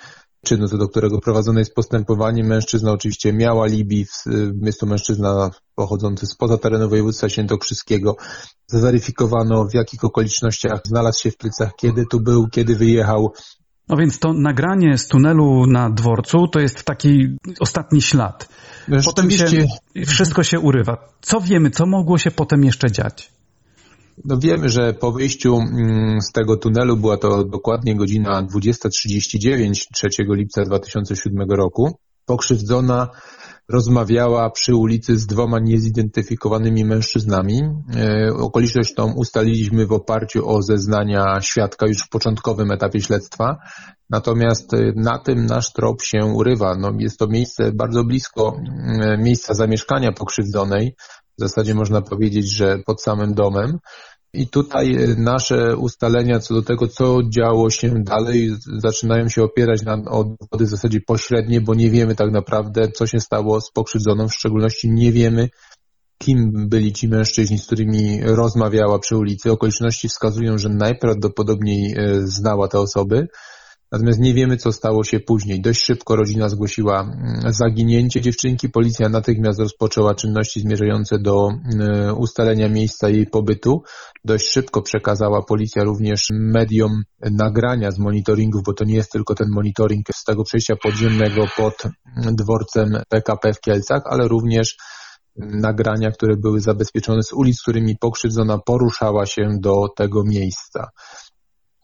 czynu, 0.45 0.69
do 0.69 0.89
którego 0.89 1.21
prowadzone 1.21 1.61
jest 1.61 1.75
postępowanie. 1.75 2.45
Mężczyzna 2.45 2.93
oczywiście 2.93 3.33
miał 3.33 3.63
alibi, 3.63 4.07
jest 4.63 4.81
to 4.81 4.87
mężczyzna 4.87 5.51
pochodzący 5.75 6.27
spoza 6.27 6.59
terenu 6.59 6.89
województwa 6.89 7.29
świętokrzyskiego. 7.29 8.17
Zweryfikowano 8.67 9.65
w 9.65 9.75
jakich 9.75 10.05
okolicznościach 10.05 10.81
znalazł 10.85 11.21
się 11.21 11.31
w 11.31 11.37
plecach, 11.37 11.71
kiedy 11.77 12.05
tu 12.11 12.21
był, 12.21 12.47
kiedy 12.49 12.77
wyjechał, 12.77 13.33
no 13.89 13.97
więc 13.97 14.19
to 14.19 14.33
nagranie 14.33 14.99
z 14.99 15.09
tunelu 15.09 15.67
na 15.67 15.91
dworcu 15.91 16.49
to 16.49 16.61
jest 16.61 16.85
taki 16.85 17.37
ostatni 17.61 18.03
ślad. 18.03 18.49
Potem 19.05 19.31
się, 19.31 19.47
wszystko 20.07 20.43
się 20.43 20.61
urywa. 20.61 21.09
Co 21.21 21.41
wiemy, 21.41 21.71
co 21.71 21.87
mogło 21.87 22.19
się 22.19 22.31
potem 22.31 22.65
jeszcze 22.65 22.91
dziać? 22.91 23.33
No 24.25 24.39
wiemy, 24.39 24.69
że 24.69 24.93
po 24.93 25.13
wyjściu 25.13 25.57
mm, 25.57 26.21
z 26.21 26.33
tego 26.33 26.57
tunelu 26.57 26.97
była 26.97 27.17
to 27.17 27.45
dokładnie 27.45 27.97
godzina 27.97 28.43
20.39 28.43 29.73
3 29.95 30.09
lipca 30.29 30.65
2007 30.65 31.51
roku. 31.51 31.99
Pokrzywdzona 32.27 33.09
rozmawiała 33.69 34.51
przy 34.51 34.75
ulicy 34.77 35.19
z 35.19 35.27
dwoma 35.27 35.59
niezidentyfikowanymi 35.59 36.85
mężczyznami. 36.85 37.63
E, 37.97 38.29
okoliczność 38.35 38.95
tą 38.95 39.13
ustaliliśmy 39.13 39.87
w 39.87 39.93
oparciu 39.93 40.49
o 40.49 40.63
zeznania 40.63 41.41
świadka 41.41 41.87
już 41.87 42.03
w 42.03 42.09
początkowym 42.09 42.71
etapie 42.71 43.01
śledztwa. 43.01 43.59
Natomiast 44.11 44.75
e, 44.75 44.93
na 44.97 45.19
tym 45.19 45.47
nasz 45.47 45.73
trop 45.73 46.03
się 46.03 46.25
urywa. 46.25 46.77
No, 46.79 46.93
jest 46.99 47.19
to 47.19 47.27
miejsce 47.27 47.73
bardzo 47.73 48.05
blisko 48.05 48.57
e, 49.03 49.19
miejsca 49.19 49.55
zamieszkania 49.55 50.13
pokrzywdzonej. 50.13 50.95
W 51.39 51.41
zasadzie 51.41 51.75
można 51.75 52.03
powiedzieć, 52.03 52.51
że 52.57 52.79
pod 52.87 53.03
samym 53.03 53.35
domem. 53.35 53.79
I 54.35 54.47
tutaj 54.47 54.97
e, 54.97 55.15
nasze 55.17 55.77
ustalenia 55.77 56.41
co 56.41 56.55
do 56.55 56.63
tego, 56.63 56.89
co 56.89 57.19
działo 57.29 57.71
się 57.71 57.95
dalej, 58.03 58.51
zaczynają 58.83 59.29
się 59.29 59.43
opierać 59.43 59.83
na 59.83 59.97
dowody 59.97 60.65
w 60.65 60.69
zasadzie 60.69 61.01
pośrednie, 61.01 61.61
bo 61.61 61.75
nie 61.75 61.91
wiemy 61.91 62.15
tak 62.15 62.31
naprawdę, 62.31 62.89
co 62.89 63.07
się 63.07 63.21
stało 63.21 63.61
z 63.61 63.71
pokrzywdzoną, 63.71 64.29
w 64.29 64.35
szczególności 64.35 64.91
nie 64.91 65.13
wiemy, 65.13 65.49
kim 66.19 66.69
byli 66.69 66.93
ci 66.93 67.09
mężczyźni, 67.09 67.59
z 67.59 67.67
którymi 67.67 68.21
rozmawiała 68.23 68.99
przy 68.99 69.17
ulicy. 69.17 69.53
Okoliczności 69.53 70.09
wskazują, 70.09 70.59
że 70.59 70.69
najprawdopodobniej 70.69 71.95
e, 71.97 72.21
znała 72.23 72.69
te 72.69 72.79
osoby. 72.79 73.29
Natomiast 73.95 74.21
nie 74.21 74.35
wiemy, 74.35 74.57
co 74.57 74.73
stało 74.73 75.05
się 75.05 75.21
później. 75.21 75.61
Dość 75.61 75.85
szybko 75.85 76.17
rodzina 76.17 76.49
zgłosiła 76.49 77.01
mm, 77.01 77.53
zaginięcie 77.53 78.21
dziewczynki. 78.21 78.69
Policja 78.69 79.09
natychmiast 79.09 79.61
rozpoczęła 79.61 80.15
czynności 80.15 80.61
zmierzające 80.61 81.19
do 81.19 81.49
mm, 81.49 82.19
ustalenia 82.19 82.69
miejsca 82.69 83.09
jej 83.09 83.27
pobytu. 83.27 83.83
Dość 84.25 84.53
szybko 84.53 84.83
przekazała 84.83 85.43
policja 85.43 85.85
również 85.85 86.27
mediom 86.31 87.03
nagrania 87.21 87.91
z 87.91 87.99
monitoringów, 87.99 88.63
bo 88.67 88.73
to 88.73 88.85
nie 88.85 88.95
jest 88.95 89.13
tylko 89.13 89.35
ten 89.35 89.49
monitoring 89.51 90.07
z 90.15 90.25
tego 90.25 90.45
przejścia 90.45 90.77
podziemnego 90.83 91.45
pod 91.57 91.83
mm, 91.85 92.37
dworcem 92.37 92.99
PKP 93.09 93.53
w 93.53 93.61
Kielcach, 93.61 94.03
ale 94.07 94.29
również 94.29 94.77
nagrania, 95.37 96.11
które 96.11 96.37
były 96.37 96.61
zabezpieczone 96.61 97.23
z 97.23 97.33
ulic, 97.33 97.63
którymi 97.63 97.97
pokrzywdzona 98.01 98.59
poruszała 98.59 99.27
się 99.27 99.49
do 99.61 99.89
tego 99.97 100.23
miejsca 100.25 100.89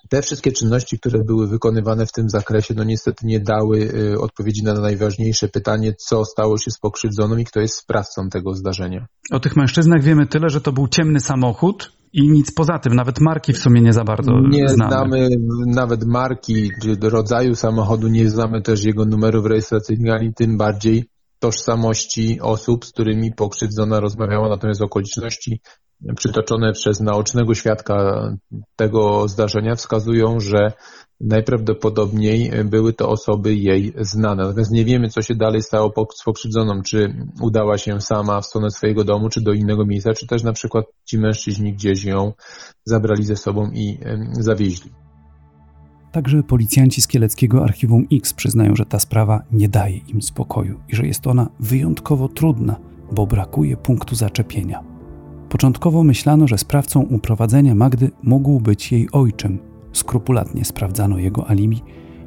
te 0.08 0.22
wszystkie 0.22 0.52
czynności, 0.52 0.98
które 0.98 1.24
były 1.24 1.48
wykonywane 1.48 2.06
w 2.06 2.12
tym 2.12 2.28
zakresie, 2.28 2.74
no 2.74 2.84
niestety 2.84 3.26
nie 3.26 3.40
dały 3.40 3.78
y, 3.78 4.20
odpowiedzi 4.20 4.62
na 4.64 4.74
najważniejsze 4.74 5.48
pytanie, 5.48 5.94
co 5.98 6.24
stało 6.24 6.58
się 6.58 6.70
z 6.70 6.78
pokrzywdzoną 6.78 7.36
i 7.36 7.44
kto 7.44 7.60
jest 7.60 7.74
sprawcą 7.74 8.28
tego 8.28 8.54
zdarzenia. 8.54 9.06
O 9.32 9.40
tych 9.40 9.56
mężczyznach 9.56 10.02
wiemy 10.02 10.26
tyle, 10.26 10.48
że 10.48 10.60
to 10.60 10.72
był 10.72 10.88
ciemny 10.88 11.20
samochód 11.20 11.92
i 12.12 12.30
nic 12.30 12.54
poza 12.54 12.78
tym, 12.78 12.94
nawet 12.94 13.20
marki 13.20 13.52
w 13.52 13.58
sumie 13.58 13.80
nie 13.80 13.92
za 13.92 14.04
bardzo 14.04 14.32
nie 14.50 14.68
znamy. 14.68 14.90
znamy 14.90 15.28
nawet 15.66 16.04
marki, 16.04 16.70
czy 16.82 17.10
rodzaju 17.10 17.54
samochodu, 17.54 18.08
nie 18.08 18.30
znamy 18.30 18.62
też 18.62 18.84
jego 18.84 19.04
numerów 19.04 19.46
rejestracyjnych, 19.46 20.12
ani 20.12 20.34
tym 20.34 20.56
bardziej 20.56 21.04
tożsamości 21.38 22.40
osób, 22.40 22.84
z 22.84 22.92
którymi 22.92 23.34
pokrzywdzona 23.34 24.00
rozmawiała, 24.00 24.48
natomiast 24.48 24.82
okoliczności 24.82 25.60
przytoczone 26.16 26.72
przez 26.72 27.00
naocznego 27.00 27.54
świadka 27.54 28.28
tego 28.76 29.28
zdarzenia 29.28 29.74
wskazują, 29.74 30.40
że 30.40 30.72
najprawdopodobniej 31.20 32.50
były 32.64 32.92
to 32.92 33.08
osoby 33.08 33.54
jej 33.54 33.92
znane. 34.00 34.44
Natomiast 34.44 34.70
nie 34.70 34.84
wiemy, 34.84 35.08
co 35.08 35.22
się 35.22 35.34
dalej 35.34 35.62
stało 35.62 35.92
z 36.14 36.24
pokrzywdzoną, 36.24 36.82
czy 36.82 37.26
udała 37.40 37.78
się 37.78 38.00
sama 38.00 38.40
w 38.40 38.46
stronę 38.46 38.70
swojego 38.70 39.04
domu, 39.04 39.28
czy 39.28 39.40
do 39.40 39.52
innego 39.52 39.86
miejsca, 39.86 40.12
czy 40.12 40.26
też 40.26 40.42
na 40.42 40.52
przykład 40.52 40.84
ci 41.04 41.18
mężczyźni 41.18 41.72
gdzieś 41.72 42.04
ją 42.04 42.32
zabrali 42.84 43.24
ze 43.24 43.36
sobą 43.36 43.70
i 43.70 43.98
zawieźli. 44.32 44.90
Także 46.12 46.42
policjanci 46.42 47.02
z 47.02 47.06
Kieleckiego 47.06 47.64
Archiwum 47.64 48.06
X 48.12 48.34
przyznają, 48.34 48.76
że 48.76 48.86
ta 48.86 48.98
sprawa 48.98 49.42
nie 49.52 49.68
daje 49.68 49.96
im 49.96 50.22
spokoju 50.22 50.80
i 50.88 50.96
że 50.96 51.06
jest 51.06 51.26
ona 51.26 51.48
wyjątkowo 51.60 52.28
trudna, 52.28 52.76
bo 53.12 53.26
brakuje 53.26 53.76
punktu 53.76 54.14
zaczepienia. 54.14 54.89
Początkowo 55.50 56.04
myślano, 56.04 56.48
że 56.48 56.58
sprawcą 56.58 57.00
uprowadzenia 57.00 57.74
Magdy 57.74 58.10
mógł 58.22 58.60
być 58.60 58.92
jej 58.92 59.08
ojczym. 59.12 59.58
Skrupulatnie 59.92 60.64
sprawdzano 60.64 61.18
jego 61.18 61.48
alibi, 61.48 61.82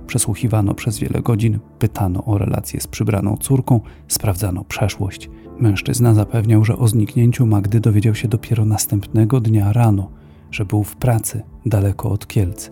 przesłuchiwano 0.07 0.73
przez 0.73 0.99
wiele 0.99 1.21
godzin, 1.21 1.59
pytano 1.79 2.25
o 2.25 2.37
relacje 2.37 2.81
z 2.81 2.87
przybraną 2.87 3.37
córką, 3.37 3.81
sprawdzano 4.07 4.63
przeszłość. 4.63 5.29
Mężczyzna 5.59 6.13
zapewniał, 6.13 6.65
że 6.65 6.77
o 6.77 6.87
zniknięciu 6.87 7.45
Magdy 7.45 7.79
dowiedział 7.79 8.15
się 8.15 8.27
dopiero 8.27 8.65
następnego 8.65 9.39
dnia 9.39 9.73
rano, 9.73 10.09
że 10.51 10.65
był 10.65 10.83
w 10.83 10.95
pracy 10.95 11.43
daleko 11.65 12.09
od 12.11 12.27
Kielc. 12.27 12.71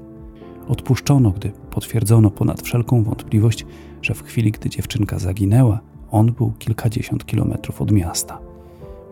Odpuszczono, 0.67 1.31
gdy 1.31 1.51
potwierdzono 1.69 2.31
ponad 2.31 2.61
wszelką 2.61 3.03
wątpliwość, 3.03 3.65
że 4.01 4.13
w 4.13 4.23
chwili, 4.23 4.51
gdy 4.51 4.69
dziewczynka 4.69 5.19
zaginęła, 5.19 5.79
on 6.09 6.31
był 6.31 6.51
kilkadziesiąt 6.51 7.25
kilometrów 7.25 7.81
od 7.81 7.91
miasta. 7.91 8.50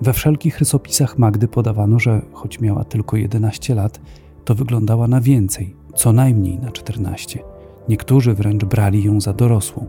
We 0.01 0.13
wszelkich 0.13 0.59
rysopisach 0.59 1.17
Magdy 1.17 1.47
podawano, 1.47 1.99
że 1.99 2.21
choć 2.33 2.59
miała 2.59 2.83
tylko 2.83 3.17
11 3.17 3.75
lat, 3.75 4.01
to 4.45 4.55
wyglądała 4.55 5.07
na 5.07 5.21
więcej, 5.21 5.75
co 5.95 6.13
najmniej 6.13 6.59
na 6.59 6.71
14. 6.71 7.39
Niektórzy 7.89 8.33
wręcz 8.33 8.65
brali 8.65 9.03
ją 9.03 9.21
za 9.21 9.33
dorosłą. 9.33 9.85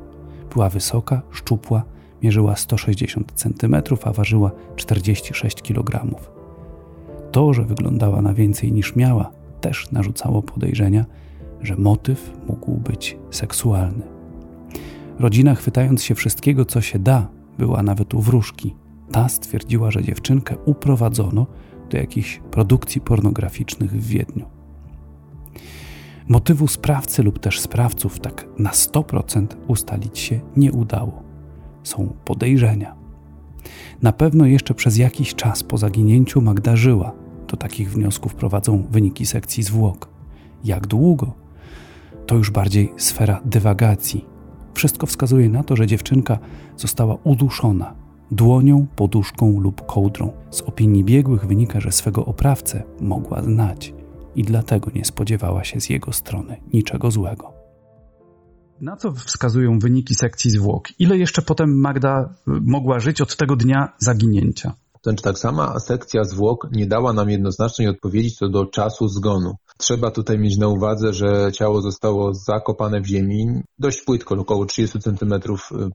Była 0.52 0.68
wysoka, 0.68 1.22
szczupła, 1.30 1.82
mierzyła 2.22 2.56
160 2.56 3.32
cm, 3.32 3.76
a 4.04 4.12
ważyła 4.12 4.50
46 4.76 5.62
kg. 5.62 6.20
To, 7.32 7.52
że 7.52 7.64
wyglądała 7.64 8.22
na 8.22 8.34
więcej 8.34 8.72
niż 8.72 8.96
miała, 8.96 9.30
też 9.60 9.90
narzucało 9.92 10.42
podejrzenia, 10.42 11.04
że 11.60 11.76
motyw 11.76 12.32
mógł 12.48 12.72
być 12.72 13.18
seksualny. 13.30 14.02
Rodzina, 15.18 15.54
chwytając 15.54 16.02
się 16.02 16.14
wszystkiego, 16.14 16.64
co 16.64 16.80
się 16.80 16.98
da, 16.98 17.28
była 17.58 17.82
nawet 17.82 18.14
u 18.14 18.20
wróżki– 18.20 18.74
ta 19.12 19.28
stwierdziła, 19.28 19.90
że 19.90 20.02
dziewczynkę 20.02 20.56
uprowadzono 20.64 21.46
do 21.90 21.96
jakichś 21.96 22.40
produkcji 22.50 23.00
pornograficznych 23.00 23.90
w 23.90 24.06
Wiedniu. 24.06 24.46
Motywu 26.28 26.68
sprawcy 26.68 27.22
lub 27.22 27.38
też 27.38 27.60
sprawców 27.60 28.20
tak 28.20 28.46
na 28.58 28.70
100% 28.70 29.46
ustalić 29.68 30.18
się 30.18 30.40
nie 30.56 30.72
udało. 30.72 31.22
Są 31.82 32.14
podejrzenia. 32.24 32.94
Na 34.02 34.12
pewno 34.12 34.46
jeszcze 34.46 34.74
przez 34.74 34.96
jakiś 34.96 35.34
czas 35.34 35.62
po 35.62 35.78
zaginięciu 35.78 36.42
Magda 36.42 36.76
żyła. 36.76 37.12
Do 37.48 37.56
takich 37.56 37.92
wniosków 37.92 38.34
prowadzą 38.34 38.86
wyniki 38.90 39.26
sekcji 39.26 39.62
zwłok. 39.62 40.08
Jak 40.64 40.86
długo? 40.86 41.32
To 42.26 42.34
już 42.34 42.50
bardziej 42.50 42.92
sfera 42.96 43.40
dywagacji. 43.44 44.24
Wszystko 44.74 45.06
wskazuje 45.06 45.48
na 45.48 45.62
to, 45.62 45.76
że 45.76 45.86
dziewczynka 45.86 46.38
została 46.76 47.16
uduszona 47.24 48.00
dłonią, 48.30 48.87
poduszką 48.96 49.60
lub 49.60 49.87
kołdrą. 49.87 50.32
Z 50.50 50.62
opinii 50.62 51.04
biegłych 51.04 51.46
wynika, 51.46 51.80
że 51.80 51.92
swego 51.92 52.25
oprawcę 52.25 52.82
mogła 53.00 53.42
znać 53.42 53.94
i 54.37 54.42
dlatego 54.42 54.90
nie 54.94 55.04
spodziewała 55.04 55.64
się 55.64 55.80
z 55.80 55.90
jego 55.90 56.12
strony 56.12 56.60
niczego 56.72 57.10
złego. 57.10 57.52
Na 58.80 58.96
co 58.96 59.12
wskazują 59.12 59.78
wyniki 59.78 60.14
sekcji 60.14 60.50
zwłok? 60.50 60.88
Ile 60.99 61.18
jeszcze 61.18 61.42
potem 61.42 61.80
Magda 61.80 62.34
y, 62.49 62.50
mogła 62.66 62.99
żyć 62.99 63.20
od 63.20 63.37
tego 63.37 63.56
dnia 63.56 63.92
zaginięcia? 63.99 64.72
Znaczy 65.02 65.22
tak 65.22 65.38
sama 65.38 65.78
sekcja 65.80 66.25
zwłok 66.25 66.68
nie 66.72 66.87
dała 66.87 67.12
nam 67.12 67.30
jednoznacznej 67.30 67.88
odpowiedzi 67.88 68.30
co 68.30 68.49
do 68.49 68.66
czasu 68.66 69.08
zgonu. 69.08 69.54
Trzeba 69.78 70.10
tutaj 70.10 70.38
mieć 70.38 70.58
na 70.58 70.68
uwadze, 70.68 71.12
że 71.12 71.52
ciało 71.52 71.82
zostało 71.82 72.34
zakopane 72.34 73.00
w 73.00 73.06
ziemi 73.06 73.62
dość 73.78 74.02
płytko, 74.02 74.34
około 74.34 74.66
30 74.66 75.00
cm 75.00 75.34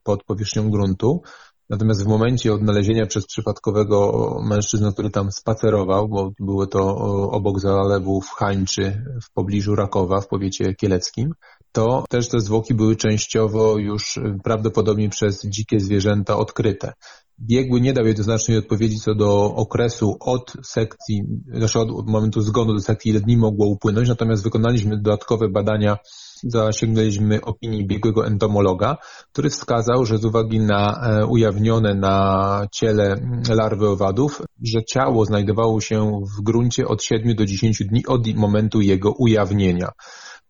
pod 0.03 0.23
powierzchnią 0.23 0.69
gruntu. 0.69 1.21
Natomiast 1.69 2.03
w 2.03 2.07
momencie 2.07 2.53
odnalezienia 2.53 3.05
przez 3.05 3.25
przypadkowego 3.25 4.27
mężczyznę, 4.43 4.93
który 4.93 5.09
tam 5.09 5.31
spacerował, 5.31 6.07
bo 6.07 6.31
było 6.39 6.67
to 6.67 6.95
obok 7.31 7.59
zalewu 7.59 8.21
w 8.21 8.29
Hańczy 8.29 9.03
w 9.23 9.33
pobliżu 9.33 9.75
Rakowa 9.75 10.21
w 10.21 10.27
powiecie 10.27 10.73
kieleckim, 10.73 11.33
to 11.71 12.03
też 12.09 12.29
te 12.29 12.39
zwłoki 12.39 12.73
były 12.73 12.95
częściowo 12.95 13.77
już 13.77 14.19
prawdopodobnie 14.43 15.09
przez 15.09 15.45
dzikie 15.45 15.79
zwierzęta 15.79 16.37
odkryte. 16.37 16.93
Biegły 17.39 17.81
nie 17.81 17.93
dał 17.93 18.05
jednoznacznej 18.05 18.57
odpowiedzi 18.57 18.99
co 18.99 19.15
do 19.15 19.55
okresu 19.55 20.17
od 20.19 20.53
sekcji, 20.63 21.23
znaczy 21.53 21.79
od 21.79 22.09
momentu 22.09 22.41
zgonu 22.41 22.73
do 22.73 22.79
sekcji, 22.79 23.11
ile 23.11 23.19
dni 23.19 23.37
mogło 23.37 23.67
upłynąć, 23.67 24.09
natomiast 24.09 24.43
wykonaliśmy 24.43 24.97
dodatkowe 24.97 25.49
badania, 25.49 25.97
zasięgnęliśmy 26.43 27.41
opinii 27.41 27.87
biegłego 27.87 28.27
entomologa, 28.27 28.97
który 29.31 29.49
wskazał, 29.49 30.05
że 30.05 30.17
z 30.17 30.25
uwagi 30.25 30.59
na 30.59 31.01
e, 31.03 31.25
ujawnione 31.25 31.95
na 31.95 32.67
ciele 32.71 33.15
larwy 33.49 33.89
owadów, 33.89 34.41
że 34.63 34.83
ciało 34.83 35.25
znajdowało 35.25 35.81
się 35.81 36.21
w 36.37 36.41
gruncie 36.41 36.87
od 36.87 37.03
7 37.03 37.35
do 37.35 37.45
10 37.45 37.83
dni 37.83 38.05
od 38.05 38.27
momentu 38.35 38.81
jego 38.81 39.11
ujawnienia. 39.11 39.89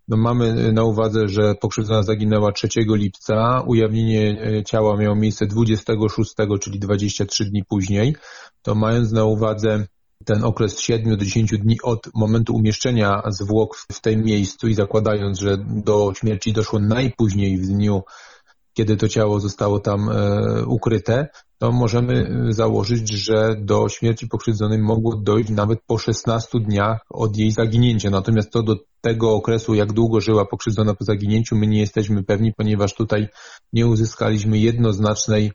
No 0.08 0.18
mamy 0.18 0.74
na 0.74 0.84
uwadze, 0.84 1.28
że 1.28 1.56
pokrzywdzona 1.56 2.04
zaginęła 2.04 2.52
3 2.52 2.68
lipca, 2.76 3.64
ujawnienie 3.68 4.42
e, 4.42 4.64
ciała 4.64 4.98
miało 4.98 5.16
miejsce 5.16 5.48
26, 5.48 6.36
czyli 6.62 6.80
23 6.80 7.46
dni 7.46 7.64
później. 7.66 8.16
To 8.62 8.76
mając 8.76 9.12
na 9.12 9.24
uwadze 9.24 9.88
ten 10.26 10.44
okres 10.44 10.80
7 10.80 11.18
do 11.18 11.26
10 11.26 11.58
dni 11.58 11.78
od 11.84 12.10
momentu 12.14 12.54
umieszczenia 12.56 13.22
zwłok 13.28 13.78
w 13.92 14.02
tym 14.02 14.24
miejscu 14.24 14.68
i 14.68 14.74
zakładając, 14.74 15.40
że 15.40 15.58
do 15.60 16.14
śmierci 16.20 16.54
doszło 16.54 16.80
najpóźniej 16.80 17.58
w 17.58 17.68
dniu, 17.68 18.02
kiedy 18.74 18.98
to 18.98 19.08
ciało 19.08 19.40
zostało 19.40 19.80
tam 19.80 20.10
e, 20.10 20.66
ukryte, 20.66 21.28
to 21.58 21.72
możemy 21.72 22.28
założyć, 22.50 23.10
że 23.10 23.56
do 23.60 23.90
śmierci 23.90 24.28
pokrzywdzonej 24.28 24.80
mogło 24.80 25.16
dojść 25.16 25.50
nawet 25.50 25.80
po 25.88 25.98
16 25.98 26.60
dniach 26.60 27.00
od 27.10 27.38
jej 27.38 27.52
zaginięcia. 27.52 28.10
Natomiast 28.10 28.52
to 28.52 28.64
do 28.64 28.76
tego 29.02 29.36
okresu, 29.36 29.74
jak 29.74 29.94
długo 29.94 30.22
żyła 30.22 30.46
pokrzywdzona 30.46 30.94
po 30.94 31.04
zaginięciu, 31.06 31.56
my 31.56 31.68
nie 31.68 31.80
jesteśmy 31.80 32.24
pewni, 32.24 32.54
ponieważ 32.58 32.94
tutaj 32.94 33.28
nie 33.74 33.88
uzyskaliśmy 33.88 34.58
jednoznacznej 34.58 35.46
e, 35.46 35.52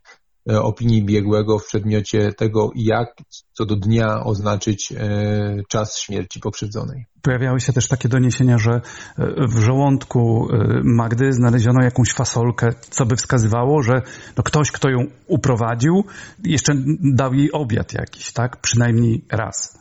opinii 0.59 1.05
biegłego 1.05 1.59
w 1.59 1.67
przedmiocie 1.67 2.33
tego, 2.33 2.71
jak 2.75 3.09
co 3.53 3.67
do 3.67 3.77
dnia 3.77 4.25
oznaczyć 4.25 4.93
e, 4.93 5.63
czas 5.69 5.99
śmierci 5.99 6.41
pokrzywdzonej. 6.41 7.07
Pojawiały 7.23 7.61
się 7.61 7.73
też 7.73 7.89
takie 7.89 8.09
doniesienia, 8.09 8.59
że 8.59 8.71
e, 8.71 8.81
w 9.49 9.59
żołądku 9.59 10.49
Magdy 10.85 11.33
znaleziono 11.33 11.85
jakąś 11.85 12.13
fasolkę, 12.13 12.69
co 12.91 13.07
by 13.07 13.17
wskazywało, 13.17 13.83
że 13.83 14.03
no 14.37 14.43
ktoś, 14.43 14.71
kto 14.71 14.89
ją 14.89 14.99
uprowadził, 15.27 16.05
jeszcze 16.45 16.73
dał 17.15 17.35
jej 17.35 17.53
obiad 17.53 17.93
jakiś, 17.93 18.33
tak? 18.33 18.57
Przynajmniej 18.61 19.25
raz. 19.33 19.80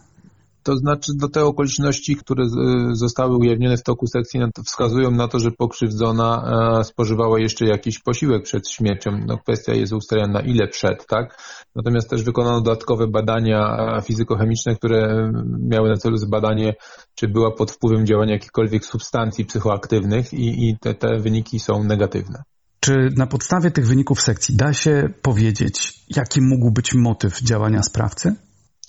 To 0.70 0.78
znaczy, 0.78 1.12
do 1.16 1.30
te 1.30 1.46
okoliczności, 1.46 2.16
które 2.16 2.44
zostały 2.92 3.38
ujawnione 3.38 3.78
w 3.78 3.84
toku 3.84 4.08
sekcji, 4.08 4.40
wskazują 4.66 5.12
na 5.12 5.28
to, 5.28 5.40
że 5.40 5.52
pokrzywdzona 5.52 6.44
e, 6.80 6.84
spożywała 6.84 7.40
jeszcze 7.40 7.66
jakiś 7.66 8.00
posiłek 8.00 8.44
przed 8.44 8.70
śmiercią. 8.70 9.12
No, 9.26 9.38
kwestia 9.38 9.74
jest 9.74 9.94
ustalona 9.94 10.34
na 10.34 10.42
ile 10.42 10.68
przed, 10.68 11.06
tak? 11.08 11.38
Natomiast 11.76 12.10
też 12.10 12.24
wykonano 12.24 12.62
dodatkowe 12.62 13.08
badania 13.08 13.78
e, 13.98 14.02
fizykochemiczne, 14.02 14.76
które 14.76 15.32
miały 15.60 15.90
na 15.90 15.98
celu 15.98 16.18
zbadanie, 16.18 16.74
czy 17.16 17.28
była 17.28 17.52
pod 17.52 17.72
wpływem 17.72 18.06
działania 18.06 18.34
jakichkolwiek 18.34 18.86
substancji 18.86 19.46
psychoaktywnych 19.46 20.34
i, 20.34 20.70
i 20.70 20.78
te, 20.80 20.94
te 20.94 21.20
wyniki 21.20 21.60
są 21.60 21.84
negatywne. 21.84 22.44
Czy 22.80 23.10
na 23.18 23.28
podstawie 23.28 23.72
tych 23.72 23.88
wyników 23.88 24.22
sekcji 24.22 24.56
da 24.56 24.74
się 24.74 25.10
powiedzieć, 25.22 25.94
jaki 26.16 26.42
mógł 26.42 26.72
być 26.72 26.94
motyw 26.94 27.42
działania 27.42 27.84
sprawcy? 27.84 28.36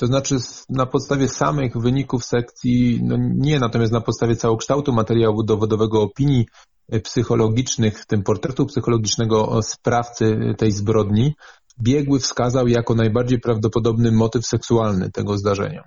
To 0.00 0.06
znaczy 0.06 0.36
na 0.68 0.86
podstawie 0.86 1.28
samych 1.28 1.76
wyników 1.76 2.24
sekcji, 2.24 3.00
no 3.02 3.16
nie, 3.18 3.58
natomiast 3.58 3.92
na 3.92 4.00
podstawie 4.00 4.36
całokształtu 4.36 4.92
materiału 4.92 5.42
dowodowego 5.42 6.02
opinii 6.02 6.46
e, 6.88 7.00
psychologicznych, 7.00 7.98
w 7.98 8.06
tym 8.06 8.22
portretu 8.22 8.66
psychologicznego 8.66 9.62
sprawcy 9.62 10.54
tej 10.58 10.72
zbrodni, 10.72 11.34
biegły 11.82 12.18
wskazał 12.18 12.68
jako 12.68 12.94
najbardziej 12.94 13.40
prawdopodobny 13.40 14.12
motyw 14.12 14.46
seksualny 14.46 15.10
tego 15.10 15.38
zdarzenia. 15.38 15.82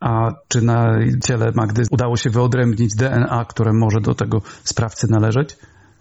A 0.00 0.30
czy 0.48 0.62
na 0.62 0.98
ciele 1.24 1.52
Magdy 1.54 1.82
udało 1.90 2.16
się 2.16 2.30
wyodrębnić 2.30 2.94
DNA, 2.94 3.44
które 3.44 3.72
może 3.72 4.00
do 4.00 4.14
tego 4.14 4.42
sprawcy 4.64 5.06
należeć? 5.10 5.56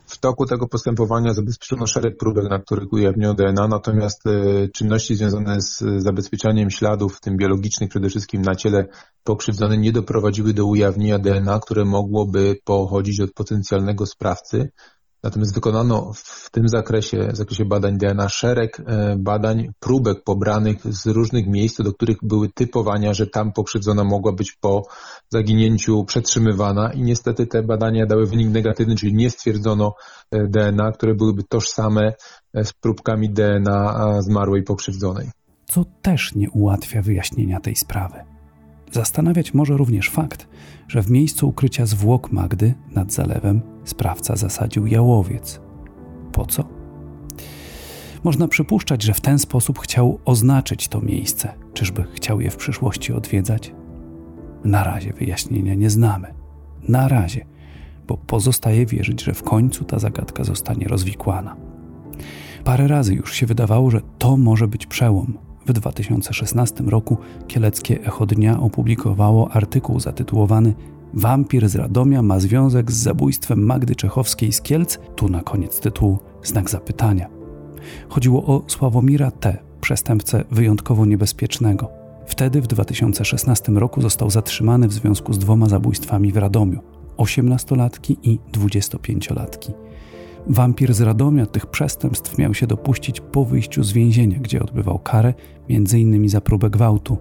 W 0.09 0.17
toku 0.17 0.45
tego 0.45 0.67
postępowania 0.67 1.33
zabezpieczono 1.33 1.87
szereg 1.87 2.17
próbek, 2.17 2.49
na 2.49 2.59
których 2.59 2.93
ujawniono 2.93 3.33
DNA, 3.33 3.67
natomiast 3.67 4.27
e, 4.27 4.67
czynności 4.67 5.15
związane 5.15 5.61
z 5.61 5.83
zabezpieczaniem 5.97 6.69
śladów, 6.69 7.17
w 7.17 7.21
tym 7.21 7.37
biologicznych 7.37 7.89
przede 7.89 8.09
wszystkim 8.09 8.41
na 8.41 8.55
ciele 8.55 8.85
pokrzywdzonej, 9.23 9.79
nie 9.79 9.91
doprowadziły 9.91 10.53
do 10.53 10.65
ujawnienia 10.65 11.19
DNA, 11.19 11.59
które 11.59 11.85
mogłoby 11.85 12.55
pochodzić 12.63 13.21
od 13.21 13.33
potencjalnego 13.33 14.05
sprawcy. 14.05 14.71
Natomiast 15.23 15.55
wykonano 15.55 16.11
w 16.15 16.49
tym 16.51 16.69
zakresie, 16.69 17.27
w 17.33 17.35
zakresie 17.35 17.65
badań 17.65 17.97
DNA 17.97 18.29
szereg 18.29 18.79
e, 18.79 19.15
badań, 19.19 19.71
próbek 19.79 20.23
pobranych 20.23 20.93
z 20.93 21.07
różnych 21.07 21.47
miejsc, 21.47 21.81
do 21.81 21.93
których 21.93 22.17
były 22.21 22.49
typowania, 22.49 23.13
że 23.13 23.27
tam 23.27 23.51
pokrzywdzona 23.51 24.03
mogła 24.03 24.31
być 24.31 24.51
po 24.51 24.87
zaginięciu 25.29 26.03
przetrzymywana 26.05 26.93
i 26.93 27.01
niestety 27.01 27.47
te 27.47 27.63
badania 27.63 28.05
dały 28.05 28.25
wynik 28.25 28.49
negatywny, 28.49 28.95
czyli 28.95 29.13
nie 29.13 29.29
stwierdzono 29.29 29.95
e, 30.31 30.47
DNA, 30.47 30.91
które 30.91 31.15
byłyby 31.15 31.43
tożsame 31.43 32.13
e, 32.53 32.65
z 32.65 32.73
próbkami 32.73 33.29
DNA 33.29 34.21
zmarłej 34.21 34.63
pokrzywdzonej. 34.63 35.29
Co 35.65 35.85
też 36.01 36.35
nie 36.35 36.49
ułatwia 36.49 37.01
wyjaśnienia 37.01 37.59
tej 37.59 37.75
sprawy. 37.75 38.28
Zastanawiać 38.91 39.53
może 39.53 39.77
również 39.77 40.09
fakt, 40.09 40.47
że 40.87 41.03
w 41.03 41.11
miejscu 41.11 41.49
ukrycia 41.49 41.85
zwłok 41.85 42.31
Magdy 42.31 42.73
nad 42.91 43.13
zalewem 43.13 43.61
sprawca 43.83 44.35
zasadził 44.35 44.87
jałowiec. 44.87 45.61
Po 46.31 46.45
co? 46.45 46.63
Można 48.23 48.47
przypuszczać, 48.47 49.03
że 49.03 49.13
w 49.13 49.21
ten 49.21 49.39
sposób 49.39 49.79
chciał 49.79 50.19
oznaczyć 50.25 50.87
to 50.87 51.01
miejsce. 51.01 51.53
Czyżby 51.73 52.03
chciał 52.13 52.41
je 52.41 52.49
w 52.51 52.57
przyszłości 52.57 53.13
odwiedzać? 53.13 53.73
Na 54.63 54.83
razie 54.83 55.13
wyjaśnienia 55.13 55.75
nie 55.75 55.89
znamy. 55.89 56.33
Na 56.87 57.07
razie, 57.07 57.45
bo 58.07 58.17
pozostaje 58.17 58.85
wierzyć, 58.85 59.23
że 59.23 59.33
w 59.33 59.43
końcu 59.43 59.85
ta 59.85 59.99
zagadka 59.99 60.43
zostanie 60.43 60.87
rozwikłana. 60.87 61.55
Parę 62.63 62.87
razy 62.87 63.13
już 63.13 63.33
się 63.33 63.45
wydawało, 63.45 63.91
że 63.91 64.01
to 64.17 64.37
może 64.37 64.67
być 64.67 64.85
przełom, 64.85 65.37
w 65.65 65.73
2016 65.73 66.83
roku 66.83 67.17
kieleckie 67.47 68.03
Echo 68.03 68.25
Dnia 68.25 68.59
opublikowało 68.59 69.51
artykuł 69.51 69.99
zatytułowany 69.99 70.73
Wampir 71.13 71.69
z 71.69 71.75
Radomia 71.75 72.21
ma 72.21 72.39
związek 72.39 72.91
z 72.91 72.95
zabójstwem 72.95 73.65
Magdy 73.65 73.95
Czechowskiej 73.95 74.51
z 74.51 74.61
Kielc, 74.61 74.97
tu 75.15 75.29
na 75.29 75.41
koniec 75.41 75.79
tytułu 75.79 76.19
znak 76.43 76.69
zapytania. 76.69 77.29
Chodziło 78.09 78.45
o 78.45 78.63
Sławomira 78.67 79.31
T., 79.31 79.57
przestępcę 79.81 80.43
wyjątkowo 80.51 81.05
niebezpiecznego. 81.05 81.89
Wtedy 82.25 82.61
w 82.61 82.67
2016 82.67 83.71
roku 83.71 84.01
został 84.01 84.29
zatrzymany 84.29 84.87
w 84.87 84.93
związku 84.93 85.33
z 85.33 85.39
dwoma 85.39 85.69
zabójstwami 85.69 86.31
w 86.31 86.37
Radomiu 86.37 86.79
18-latki 87.17 88.15
i 88.23 88.39
25-latki. 88.53 89.73
Wampir 90.47 90.93
z 90.93 91.01
Radomia 91.01 91.45
tych 91.45 91.65
przestępstw 91.65 92.37
miał 92.37 92.53
się 92.53 92.67
dopuścić 92.67 93.21
po 93.21 93.45
wyjściu 93.45 93.83
z 93.83 93.91
więzienia, 93.91 94.39
gdzie 94.39 94.63
odbywał 94.63 94.99
karę, 94.99 95.33
m.in. 95.69 96.29
za 96.29 96.41
próbę 96.41 96.69
gwałtu. 96.69 97.17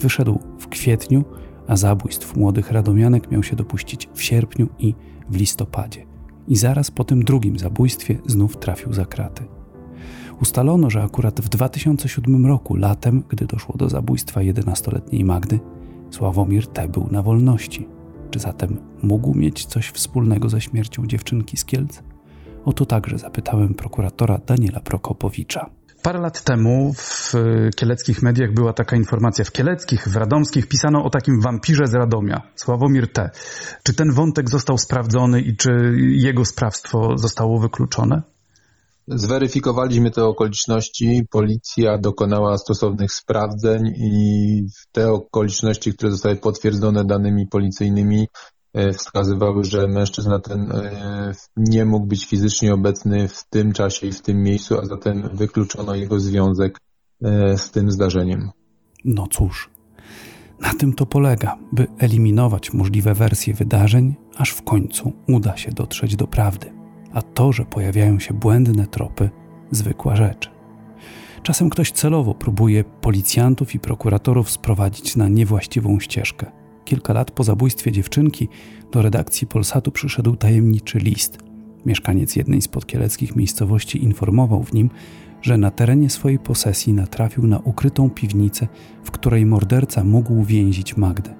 Wyszedł 0.00 0.38
w 0.58 0.68
kwietniu, 0.68 1.24
a 1.66 1.76
zabójstw 1.76 2.36
młodych 2.36 2.72
radomianek 2.72 3.30
miał 3.30 3.42
się 3.42 3.56
dopuścić 3.56 4.08
w 4.14 4.22
sierpniu 4.22 4.68
i 4.78 4.94
w 5.30 5.36
listopadzie. 5.36 6.06
I 6.48 6.56
zaraz 6.56 6.90
po 6.90 7.04
tym 7.04 7.24
drugim 7.24 7.58
zabójstwie 7.58 8.18
znów 8.26 8.56
trafił 8.56 8.92
za 8.92 9.04
kraty. 9.04 9.42
Ustalono, 10.40 10.90
że 10.90 11.02
akurat 11.02 11.40
w 11.40 11.48
2007 11.48 12.46
roku, 12.46 12.76
latem, 12.76 13.22
gdy 13.28 13.46
doszło 13.46 13.76
do 13.76 13.88
zabójstwa 13.88 14.40
11-letniej 14.40 15.24
Magdy, 15.24 15.60
Sławomir 16.10 16.66
T. 16.66 16.88
był 16.88 17.08
na 17.10 17.22
wolności. 17.22 17.88
Czy 18.30 18.38
zatem 18.38 18.76
mógł 19.02 19.34
mieć 19.34 19.64
coś 19.64 19.88
wspólnego 19.88 20.48
ze 20.48 20.60
śmiercią 20.60 21.06
dziewczynki 21.06 21.56
z 21.56 21.64
Kielc? 21.64 22.02
O 22.64 22.72
to 22.72 22.86
także 22.86 23.18
zapytałem 23.18 23.74
prokuratora 23.74 24.38
Daniela 24.46 24.80
Prokopowicza. 24.80 25.70
Parę 26.02 26.20
lat 26.20 26.44
temu 26.44 26.92
w 26.96 27.32
kieleckich 27.76 28.22
mediach 28.22 28.52
była 28.54 28.72
taka 28.72 28.96
informacja, 28.96 29.44
w 29.44 29.52
kieleckich, 29.52 30.08
w 30.08 30.16
radomskich 30.16 30.68
pisano 30.68 31.04
o 31.04 31.10
takim 31.10 31.40
wampirze 31.40 31.86
z 31.86 31.94
Radomia, 31.94 32.42
Sławomir 32.56 33.12
T. 33.12 33.30
Czy 33.82 33.94
ten 33.94 34.12
wątek 34.12 34.50
został 34.50 34.78
sprawdzony 34.78 35.40
i 35.40 35.56
czy 35.56 35.70
jego 35.98 36.44
sprawstwo 36.44 37.18
zostało 37.18 37.60
wykluczone? 37.60 38.22
Zweryfikowaliśmy 39.08 40.10
te 40.10 40.24
okoliczności, 40.24 41.22
policja 41.30 41.98
dokonała 41.98 42.58
stosownych 42.58 43.12
sprawdzeń 43.12 43.86
i 43.86 44.66
te 44.92 45.12
okoliczności, 45.12 45.92
które 45.94 46.12
zostały 46.12 46.36
potwierdzone 46.36 47.04
danymi 47.04 47.46
policyjnymi, 47.46 48.28
wskazywały, 48.98 49.64
że 49.64 49.88
mężczyzna 49.88 50.38
ten 50.38 50.72
e, 50.72 51.32
nie 51.56 51.84
mógł 51.84 52.06
być 52.06 52.26
fizycznie 52.26 52.74
obecny 52.74 53.28
w 53.28 53.44
tym 53.50 53.72
czasie 53.72 54.06
i 54.06 54.12
w 54.12 54.22
tym 54.22 54.42
miejscu, 54.42 54.80
a 54.80 54.86
zatem 54.86 55.28
wykluczono 55.32 55.94
jego 55.94 56.20
związek 56.20 56.78
e, 57.22 57.58
z 57.58 57.70
tym 57.70 57.90
zdarzeniem. 57.90 58.50
No 59.04 59.26
cóż, 59.30 59.70
na 60.60 60.74
tym 60.74 60.92
to 60.92 61.06
polega, 61.06 61.58
by 61.72 61.86
eliminować 61.98 62.72
możliwe 62.72 63.14
wersje 63.14 63.54
wydarzeń, 63.54 64.14
aż 64.36 64.50
w 64.50 64.62
końcu 64.62 65.12
uda 65.28 65.56
się 65.56 65.72
dotrzeć 65.72 66.16
do 66.16 66.26
prawdy 66.26 66.82
a 67.14 67.22
to, 67.22 67.52
że 67.52 67.64
pojawiają 67.64 68.18
się 68.18 68.34
błędne 68.34 68.86
tropy, 68.86 69.30
zwykła 69.70 70.16
rzecz. 70.16 70.50
Czasem 71.42 71.70
ktoś 71.70 71.92
celowo 71.92 72.34
próbuje 72.34 72.84
policjantów 72.84 73.74
i 73.74 73.78
prokuratorów 73.78 74.50
sprowadzić 74.50 75.16
na 75.16 75.28
niewłaściwą 75.28 76.00
ścieżkę. 76.00 76.61
Kilka 76.84 77.12
lat 77.12 77.30
po 77.30 77.44
zabójstwie 77.44 77.92
dziewczynki 77.92 78.48
do 78.92 79.02
redakcji 79.02 79.46
Polsatu 79.46 79.92
przyszedł 79.92 80.36
tajemniczy 80.36 80.98
list. 80.98 81.38
Mieszkaniec 81.86 82.36
jednej 82.36 82.62
z 82.62 82.68
podkieleckich 82.68 83.36
miejscowości 83.36 84.04
informował 84.04 84.62
w 84.62 84.72
nim, 84.72 84.90
że 85.42 85.58
na 85.58 85.70
terenie 85.70 86.10
swojej 86.10 86.38
posesji 86.38 86.92
natrafił 86.92 87.46
na 87.46 87.58
ukrytą 87.58 88.10
piwnicę, 88.10 88.68
w 89.04 89.10
której 89.10 89.46
morderca 89.46 90.04
mógł 90.04 90.44
więzić 90.44 90.96
Magdę. 90.96 91.34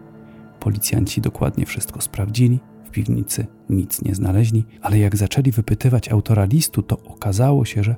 Policjanci 0.61 1.21
dokładnie 1.21 1.67
wszystko 1.67 2.01
sprawdzili 2.01 2.61
piwnicy 2.93 3.47
nic 3.71 4.03
nie 4.03 4.15
znaleźli, 4.15 4.65
ale 4.83 4.99
jak 4.99 5.17
zaczęli 5.17 5.51
wypytywać 5.51 6.09
autora 6.09 6.45
listu, 6.45 6.83
to 6.83 6.99
okazało 6.99 7.65
się, 7.65 7.83
że 7.83 7.97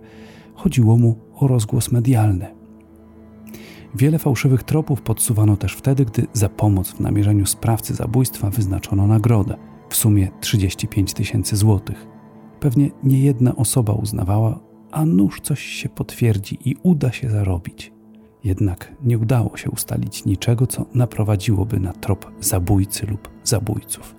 chodziło 0.55 0.97
mu 0.97 1.19
o 1.35 1.47
rozgłos 1.47 1.93
medialny. 1.93 2.64
Wiele 3.95 4.19
fałszywych 4.19 4.63
tropów 4.63 5.03
podsuwano 5.03 5.57
też 5.57 5.73
wtedy, 5.73 6.05
gdy 6.05 6.27
za 6.33 6.49
pomoc 6.49 6.91
w 6.91 7.01
namierzeniu 7.01 7.47
sprawcy 7.47 7.95
zabójstwa 7.95 8.51
wyznaczono 8.51 9.07
nagrodę 9.07 9.57
w 9.89 9.97
sumie 9.97 10.29
35 10.41 11.13
tysięcy 11.13 11.57
złotych. 11.57 12.07
Pewnie 12.61 12.91
nie 13.03 13.21
jedna 13.21 13.57
osoba 13.57 13.93
uznawała, 13.93 14.61
a 14.91 15.05
nuż 15.05 15.41
coś 15.41 15.61
się 15.61 15.89
potwierdzi 15.89 16.59
i 16.71 16.77
uda 16.83 17.13
się 17.13 17.31
zarobić. 17.31 17.93
Jednak 18.45 18.95
nie 19.03 19.19
udało 19.19 19.57
się 19.57 19.71
ustalić 19.71 20.25
niczego, 20.25 20.67
co 20.67 20.87
naprowadziłoby 20.95 21.81
na 21.81 21.93
trop 21.93 22.31
zabójcy 22.41 23.07
lub 23.07 23.29
zabójców. 23.45 24.17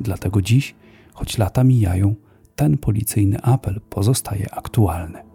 Dlatego 0.00 0.42
dziś, 0.42 0.74
choć 1.14 1.38
lata 1.38 1.64
mijają, 1.64 2.14
ten 2.56 2.78
policyjny 2.78 3.42
apel 3.42 3.80
pozostaje 3.90 4.54
aktualny. 4.54 5.27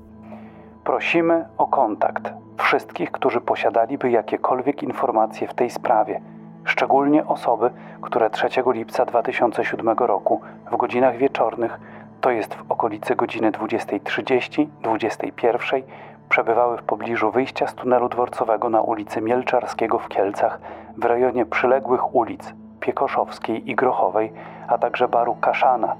Prosimy 0.83 1.45
o 1.57 1.67
kontakt 1.67 2.33
wszystkich, 2.57 3.11
którzy 3.11 3.41
posiadaliby 3.41 4.11
jakiekolwiek 4.11 4.83
informacje 4.83 5.47
w 5.47 5.53
tej 5.53 5.69
sprawie, 5.69 6.21
szczególnie 6.65 7.25
osoby, 7.25 7.71
które 8.01 8.29
3 8.29 8.47
lipca 8.65 9.05
2007 9.05 9.97
roku 9.97 10.41
w 10.71 10.77
godzinach 10.77 11.17
wieczornych, 11.17 11.79
to 12.21 12.31
jest 12.31 12.55
w 12.55 12.71
okolicy 12.71 13.15
godziny 13.15 13.51
20.30-21, 13.51 15.81
przebywały 16.29 16.77
w 16.77 16.83
pobliżu 16.83 17.31
wyjścia 17.31 17.67
z 17.67 17.75
tunelu 17.75 18.09
dworcowego 18.09 18.69
na 18.69 18.81
ulicy 18.81 19.21
Mielczarskiego 19.21 19.99
w 19.99 20.07
Kielcach 20.07 20.59
w 20.97 21.05
rejonie 21.05 21.45
przyległych 21.45 22.15
ulic 22.15 22.53
Piekoszowskiej 22.79 23.71
i 23.71 23.75
Grochowej, 23.75 24.33
a 24.67 24.77
także 24.77 25.07
baru 25.07 25.35
Kaszana. 25.35 25.95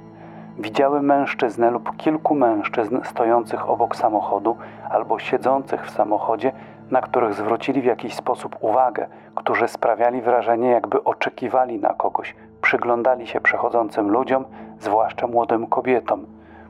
Widziały 0.60 1.02
mężczyznę 1.02 1.72
lub 1.72 1.98
kilku 1.98 2.36
mężczyzn 2.36 2.98
stojących 3.04 3.70
obok 3.70 3.96
samochodu 3.96 4.58
albo 4.90 5.20
siedzących 5.20 5.86
w 5.86 5.90
samochodzie, 5.90 6.52
na 6.92 7.02
których 7.02 7.34
zwrócili 7.34 7.82
w 7.82 7.86
jakiś 7.86 8.14
sposób 8.14 8.56
uwagę, 8.62 9.08
którzy 9.36 9.68
sprawiali 9.68 10.22
wrażenie, 10.22 10.70
jakby 10.70 11.04
oczekiwali 11.04 11.80
na 11.80 11.94
kogoś, 11.94 12.36
przyglądali 12.62 13.28
się 13.28 13.42
przechodzącym 13.42 14.12
ludziom, 14.12 14.46
zwłaszcza 14.80 15.28
młodym 15.28 15.68
kobietom. 15.68 16.26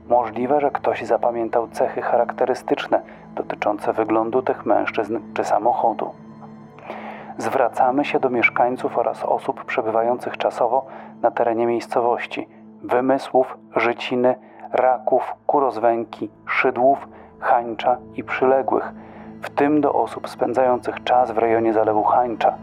Możliwe, 0.09 0.61
że 0.61 0.71
ktoś 0.71 1.03
zapamiętał 1.03 1.67
cechy 1.67 2.01
charakterystyczne 2.01 3.01
dotyczące 3.35 3.93
wyglądu 3.93 4.41
tych 4.41 4.65
mężczyzn 4.65 5.19
czy 5.33 5.43
samochodu 5.43 6.11
zwracamy 7.37 8.05
się 8.05 8.19
do 8.19 8.29
mieszkańców 8.29 8.97
oraz 8.97 9.23
osób 9.23 9.65
przebywających 9.65 10.37
czasowo 10.37 10.85
na 11.21 11.31
terenie 11.31 11.65
miejscowości 11.65 12.47
Wymysłów, 12.83 13.57
Życiny, 13.75 14.35
Raków, 14.71 15.33
Kurozwęki, 15.47 16.29
Szydłów, 16.45 17.07
Hańcza 17.39 17.97
i 18.15 18.23
przyległych, 18.23 18.91
w 19.41 19.49
tym 19.49 19.81
do 19.81 19.93
osób 19.93 20.29
spędzających 20.29 21.03
czas 21.03 21.31
w 21.31 21.37
rejonie 21.37 21.73
Zalewu 21.73 22.03
Hańcza. 22.03 22.53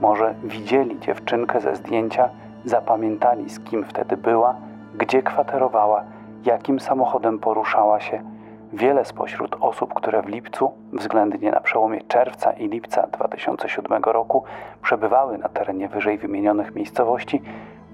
Może 0.00 0.34
widzieli 0.44 1.00
dziewczynkę 1.00 1.60
ze 1.60 1.76
zdjęcia, 1.76 2.28
zapamiętali 2.64 3.50
z 3.50 3.60
kim 3.60 3.84
wtedy 3.84 4.16
była, 4.16 4.54
gdzie 4.94 5.22
kwaterowała, 5.22 6.04
jakim 6.44 6.80
samochodem 6.80 7.38
poruszała 7.38 8.00
się– 8.00 8.22
Wiele 8.72 9.04
spośród 9.04 9.56
osób, 9.60 9.94
które 9.94 10.22
w 10.22 10.28
lipcu, 10.28 10.72
względnie 10.92 11.50
na 11.50 11.60
przełomie 11.60 12.00
czerwca 12.00 12.52
i 12.52 12.68
lipca 12.68 13.06
2007 13.06 14.02
roku, 14.02 14.44
przebywały 14.82 15.38
na 15.38 15.48
terenie 15.48 15.88
wyżej 15.88 16.18
wymienionych 16.18 16.74
miejscowości, 16.74 17.42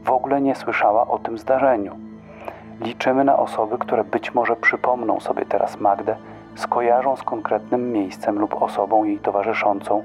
w 0.06 0.10
ogóle 0.10 0.40
nie 0.40 0.54
słyszała 0.54 1.06
o 1.06 1.18
tym 1.18 1.38
zdarzeniu. 1.38 1.96
Liczymy 2.80 3.24
na 3.24 3.38
osoby, 3.38 3.78
które 3.78 4.04
być 4.04 4.34
może 4.34 4.56
przypomną 4.56 5.20
sobie 5.20 5.44
teraz 5.44 5.80
Magdę, 5.80 6.16
skojarzą 6.54 7.16
z 7.16 7.22
konkretnym 7.22 7.92
miejscem 7.92 8.38
lub 8.38 8.62
osobą 8.62 9.04
jej 9.04 9.18
towarzyszącą. 9.18 10.02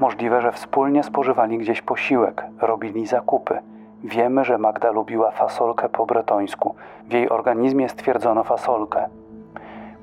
Możliwe, 0.00 0.42
że 0.42 0.52
wspólnie 0.52 1.02
spożywali 1.02 1.58
gdzieś 1.58 1.82
posiłek, 1.82 2.44
robili 2.60 3.06
zakupy. 3.06 3.58
Wiemy, 4.04 4.44
że 4.44 4.58
Magda 4.58 4.90
lubiła 4.90 5.30
fasolkę 5.30 5.88
po 5.88 6.06
bretońsku. 6.06 6.74
W 7.08 7.12
jej 7.12 7.28
organizmie 7.28 7.88
stwierdzono 7.88 8.44
fasolkę. 8.44 9.08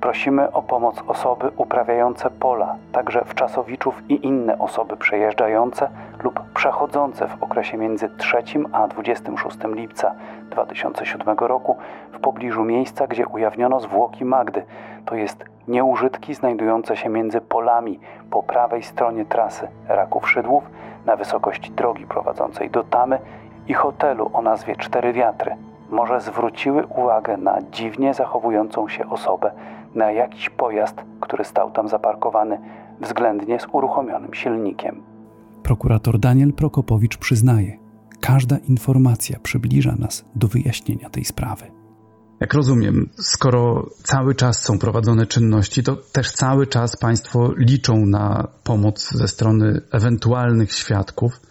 Prosimy 0.01 0.51
o 0.51 0.61
pomoc 0.61 1.03
osoby 1.07 1.51
uprawiające 1.57 2.29
pola, 2.29 2.75
także 2.91 3.25
wczasowiczów 3.25 4.01
i 4.09 4.25
inne 4.25 4.59
osoby 4.59 4.97
przejeżdżające 4.97 5.89
lub 6.23 6.39
przechodzące 6.53 7.27
w 7.27 7.43
okresie 7.43 7.77
między 7.77 8.09
3 8.09 8.37
a 8.73 8.87
26 8.87 9.57
lipca 9.63 10.15
2007 10.51 11.37
roku 11.37 11.77
w 12.11 12.19
pobliżu 12.19 12.63
miejsca, 12.63 13.07
gdzie 13.07 13.27
ujawniono 13.27 13.79
zwłoki 13.79 14.25
Magdy, 14.25 14.65
to 15.05 15.15
jest 15.15 15.45
nieużytki 15.67 16.33
znajdujące 16.33 16.97
się 16.97 17.09
między 17.09 17.41
polami 17.41 17.99
po 18.31 18.43
prawej 18.43 18.83
stronie 18.83 19.25
trasy 19.25 19.67
Raków 19.87 20.29
Szydłów 20.29 20.63
na 21.05 21.15
wysokości 21.15 21.71
drogi 21.71 22.05
prowadzącej 22.05 22.69
do 22.69 22.83
Tamy 22.83 23.19
i 23.67 23.73
hotelu 23.73 24.29
o 24.33 24.41
nazwie 24.41 24.75
Cztery 24.75 25.13
Wiatry. 25.13 25.55
Może 25.89 26.21
zwróciły 26.21 26.85
uwagę 26.85 27.37
na 27.37 27.61
dziwnie 27.71 28.13
zachowującą 28.13 28.87
się 28.87 29.09
osobę, 29.09 29.51
na 29.95 30.11
jakiś 30.11 30.49
pojazd, 30.49 30.95
który 31.21 31.43
stał 31.43 31.71
tam 31.71 31.87
zaparkowany 31.87 32.59
względnie 33.01 33.59
z 33.59 33.67
uruchomionym 33.71 34.33
silnikiem. 34.33 35.03
Prokurator 35.63 36.19
Daniel 36.19 36.53
Prokopowicz 36.53 37.17
przyznaje, 37.17 37.77
każda 38.21 38.57
informacja 38.57 39.39
przybliża 39.43 39.95
nas 39.99 40.25
do 40.35 40.47
wyjaśnienia 40.47 41.09
tej 41.09 41.25
sprawy. 41.25 41.71
Jak 42.39 42.53
rozumiem, 42.53 43.09
skoro 43.17 43.85
cały 44.03 44.35
czas 44.35 44.63
są 44.63 44.79
prowadzone 44.79 45.25
czynności, 45.25 45.83
to 45.83 45.95
też 45.95 46.31
cały 46.31 46.67
czas 46.67 46.97
Państwo 46.97 47.51
liczą 47.57 48.05
na 48.05 48.47
pomoc 48.63 49.11
ze 49.11 49.27
strony 49.27 49.81
ewentualnych 49.91 50.71
świadków. 50.71 51.41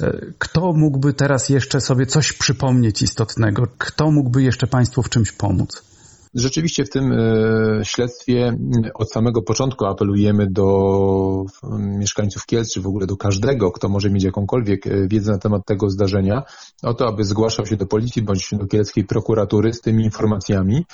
E, 0.00 0.20
kto 0.38 0.72
mógłby 0.72 1.12
teraz 1.12 1.48
jeszcze 1.48 1.80
sobie 1.80 2.06
coś 2.06 2.32
przypomnieć 2.32 3.02
istotnego? 3.02 3.66
Kto 3.78 4.10
mógłby 4.10 4.42
jeszcze 4.42 4.66
Państwu 4.66 5.02
w 5.02 5.08
czymś 5.08 5.32
pomóc? 5.32 5.93
Rzeczywiście 6.34 6.84
w 6.84 6.90
tym 6.90 7.12
e, 7.12 7.84
śledztwie 7.84 8.56
od 8.94 9.12
samego 9.12 9.42
początku 9.42 9.86
apelujemy 9.86 10.46
do 10.50 11.44
mieszkańców 11.78 12.46
Kielc, 12.46 12.72
czy 12.72 12.80
w 12.80 12.86
ogóle 12.86 13.06
do 13.06 13.16
każdego, 13.16 13.72
kto 13.72 13.88
może 13.88 14.10
mieć 14.10 14.24
jakąkolwiek 14.24 14.86
e, 14.86 15.08
wiedzę 15.08 15.32
na 15.32 15.38
temat 15.38 15.62
tego 15.66 15.90
zdarzenia, 15.90 16.42
o 16.82 16.94
to, 16.94 17.08
aby 17.08 17.24
zgłaszał 17.24 17.66
się 17.66 17.76
do 17.76 17.86
policji 17.86 18.22
bądź 18.22 18.48
do 18.52 18.66
kielskiej 18.66 19.04
prokuratury 19.04 19.72
z 19.72 19.80
tymi 19.80 20.04
informacjami. 20.04 20.84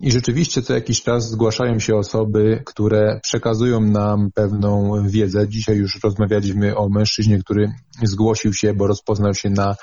I 0.00 0.12
rzeczywiście 0.12 0.62
co 0.62 0.74
jakiś 0.74 1.02
czas 1.02 1.30
zgłaszają 1.30 1.78
się 1.78 1.96
osoby, 1.96 2.62
które 2.66 3.20
przekazują 3.22 3.80
nam 3.80 4.28
pewną 4.34 4.92
wiedzę. 5.08 5.48
Dzisiaj 5.48 5.76
już 5.76 5.98
rozmawialiśmy 6.04 6.76
o 6.76 6.88
mężczyźnie, 6.88 7.38
który 7.38 7.72
zgłosił 8.02 8.52
się, 8.52 8.74
bo 8.74 8.86
rozpoznał 8.86 9.34
się 9.34 9.50
na 9.50 9.76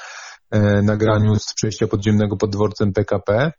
e, 0.51 0.81
nagraniu 0.81 1.35
z 1.39 1.53
przejścia 1.53 1.87
podziemnego 1.87 2.37
pod 2.37 2.51
dworcem 2.51 2.93
PKP. 2.93 3.51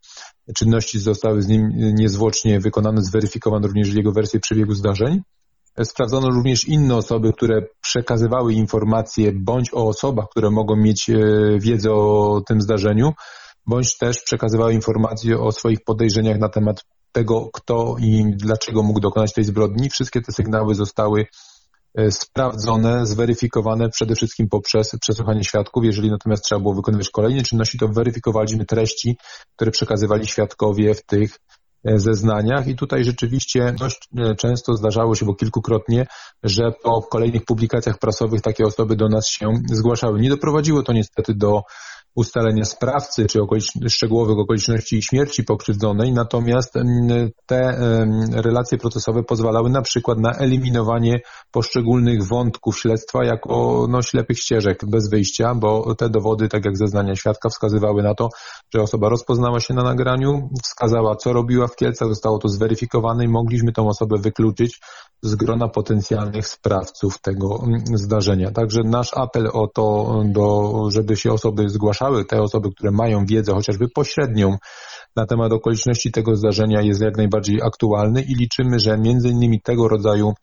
Czynności 0.57 0.99
zostały 0.99 1.43
z 1.43 1.49
nim 1.49 1.69
niezwłocznie 1.75 2.61
wykonane, 2.61 3.03
zweryfikowano 3.03 3.67
również 3.67 3.95
jego 3.95 4.13
wersję 4.13 4.41
przebiegu 4.41 4.75
zdarzeń. 4.75 5.21
Sprawdzono 5.85 6.29
również 6.29 6.69
inne 6.69 6.97
osoby, 6.97 7.33
które 7.33 7.63
przekazywały 7.81 8.55
informacje 8.55 9.33
bądź 9.33 9.75
o 9.75 9.89
osobach, 9.89 10.27
które 10.31 10.51
mogą 10.51 10.77
mieć 10.77 11.11
e, 11.11 11.19
wiedzę 11.59 11.93
o 11.93 12.41
tym 12.49 12.61
zdarzeniu, 12.61 13.13
bądź 13.67 13.99
też 13.99 14.23
przekazywały 14.23 14.75
informacje 14.75 15.41
o 15.41 15.53
swoich 15.53 15.85
podejrzeniach 15.85 16.39
na 16.39 16.49
temat 16.49 16.85
tego, 17.13 17.51
kto 17.53 17.97
i 18.01 18.25
dlaczego 18.37 18.83
mógł 18.83 19.01
dokonać 19.01 19.33
tej 19.33 19.45
zbrodni. 19.45 19.91
Wszystkie 19.91 20.21
te 20.21 20.33
sygnały 20.33 20.75
zostały 20.75 21.27
sprawdzone, 22.11 23.07
zweryfikowane 23.07 23.89
przede 23.89 24.15
wszystkim 24.15 24.49
poprzez 24.49 24.97
przesłuchanie 25.01 25.45
świadków. 25.45 25.85
Jeżeli 25.85 26.11
natomiast 26.11 26.45
trzeba 26.45 26.61
było 26.61 26.75
wykonywać 26.75 27.11
kolejne 27.11 27.43
czynności, 27.43 27.79
to 27.79 27.89
weryfikowaliśmy 27.89 28.65
treści, 28.65 29.17
które 29.57 29.71
przekazywali 29.71 30.27
świadkowie 30.27 30.95
w 30.95 31.05
tych 31.05 31.39
e, 31.85 31.99
zeznaniach 31.99 32.67
i 32.69 32.77
tutaj 32.77 33.05
rzeczywiście 33.05 33.75
dość 33.79 34.09
e, 34.19 34.35
często 34.35 34.77
zdarzało 34.77 35.15
się, 35.15 35.27
bo 35.27 35.35
kilkukrotnie, 35.35 36.07
że 36.43 36.73
po 36.83 37.03
kolejnych 37.03 37.45
publikacjach 37.45 37.99
prasowych 37.99 38.43
takie 38.43 38.65
osoby 38.65 38.97
do 38.97 39.09
nas 39.09 39.29
się 39.29 39.53
zgłaszały. 39.73 40.21
Nie 40.21 40.31
doprowadziło 40.31 40.83
to 40.83 40.93
niestety 40.93 41.35
do 41.35 41.63
ustalenia 42.15 42.65
sprawcy 42.65 43.27
czy 43.27 43.43
okolicz 43.43 43.73
szczegółowych 43.89 44.39
okoliczności 44.39 45.03
śmierci 45.03 45.45
pokrzywdzonej, 45.45 46.13
natomiast 46.13 46.75
te 47.47 47.79
relacje 48.33 48.79
procesowe 48.79 49.23
pozwalały 49.23 49.71
na 49.71 49.83
przykład 49.83 50.19
na 50.19 50.33
eliminowanie 50.33 51.21
poszczególnych 51.51 52.27
wątków 52.27 52.79
śledztwa 52.79 53.25
jako 53.25 53.87
no, 53.91 54.03
ślepych 54.03 54.39
ścieżek 54.39 54.81
bez 54.87 55.11
wyjścia, 55.11 55.55
bo 55.55 55.95
te 55.95 56.09
dowody, 56.09 56.49
tak 56.49 56.65
jak 56.65 56.77
zeznania 56.77 57.17
świadka, 57.17 57.49
wskazywały 57.49 58.03
na 58.03 58.15
to, 58.15 58.29
że 58.75 58.83
osoba 58.83 59.09
rozpoznała 59.09 59.61
się 59.61 59.75
na 59.75 59.83
nagraniu, 59.83 60.49
wskazała, 60.63 61.17
co 61.17 61.33
robiła 61.33 61.67
w 61.67 61.77
Kielcach, 61.77 62.09
zostało 62.09 62.39
to 62.39 62.49
zweryfikowane 62.49 63.25
i 63.25 63.29
mogliśmy 63.29 63.73
tą 63.73 63.89
osobę 63.89 64.19
wykluczyć 64.19 64.81
z 65.23 65.35
grona 65.35 65.69
potencjalnych 65.69 66.49
sprawców 66.49 67.21
tego 67.21 67.63
zdarzenia. 67.95 68.51
Także 68.51 68.81
nasz 68.85 69.11
apel 69.17 69.49
o 69.53 69.67
to, 69.67 70.21
do, 70.25 70.73
żeby 70.91 71.17
się 71.17 71.33
osoby 71.33 71.69
zgłaszały, 71.69 72.04
te 72.29 72.43
osoby, 72.43 72.71
które 72.71 72.91
mają 72.91 73.27
wiedzę 73.27 73.53
chociażby 73.53 73.89
pośrednią 73.95 74.57
na 75.17 75.27
temat 75.27 75.53
okoliczności 75.53 76.13
tego 76.13 76.37
zdarzenia 76.37 76.81
jest 76.81 77.01
jak 77.01 77.17
najbardziej 77.17 77.63
aktualny 77.63 78.23
i 78.23 78.35
liczymy, 78.35 78.79
że 78.79 78.99
między 78.99 79.29
innymi 79.29 79.61
tego 79.61 79.89
rodzaju 79.89 80.35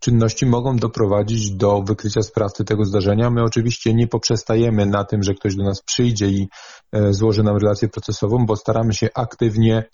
czynności 0.00 0.46
mogą 0.46 0.76
doprowadzić 0.76 1.50
do 1.50 1.82
wykrycia 1.82 2.22
sprawcy 2.22 2.64
tego 2.64 2.84
zdarzenia. 2.84 3.30
My 3.30 3.42
oczywiście 3.42 3.94
nie 3.94 4.06
poprzestajemy 4.06 4.86
na 4.86 5.04
tym, 5.04 5.22
że 5.22 5.34
ktoś 5.34 5.56
do 5.56 5.64
nas 5.64 5.82
przyjdzie 5.82 6.28
i 6.28 6.48
e, 6.92 7.12
złoży 7.12 7.42
nam 7.42 7.56
relację 7.56 7.88
procesową, 7.88 8.46
bo 8.46 8.56
staramy 8.56 8.94
się 8.94 9.08
aktywnie 9.14 9.84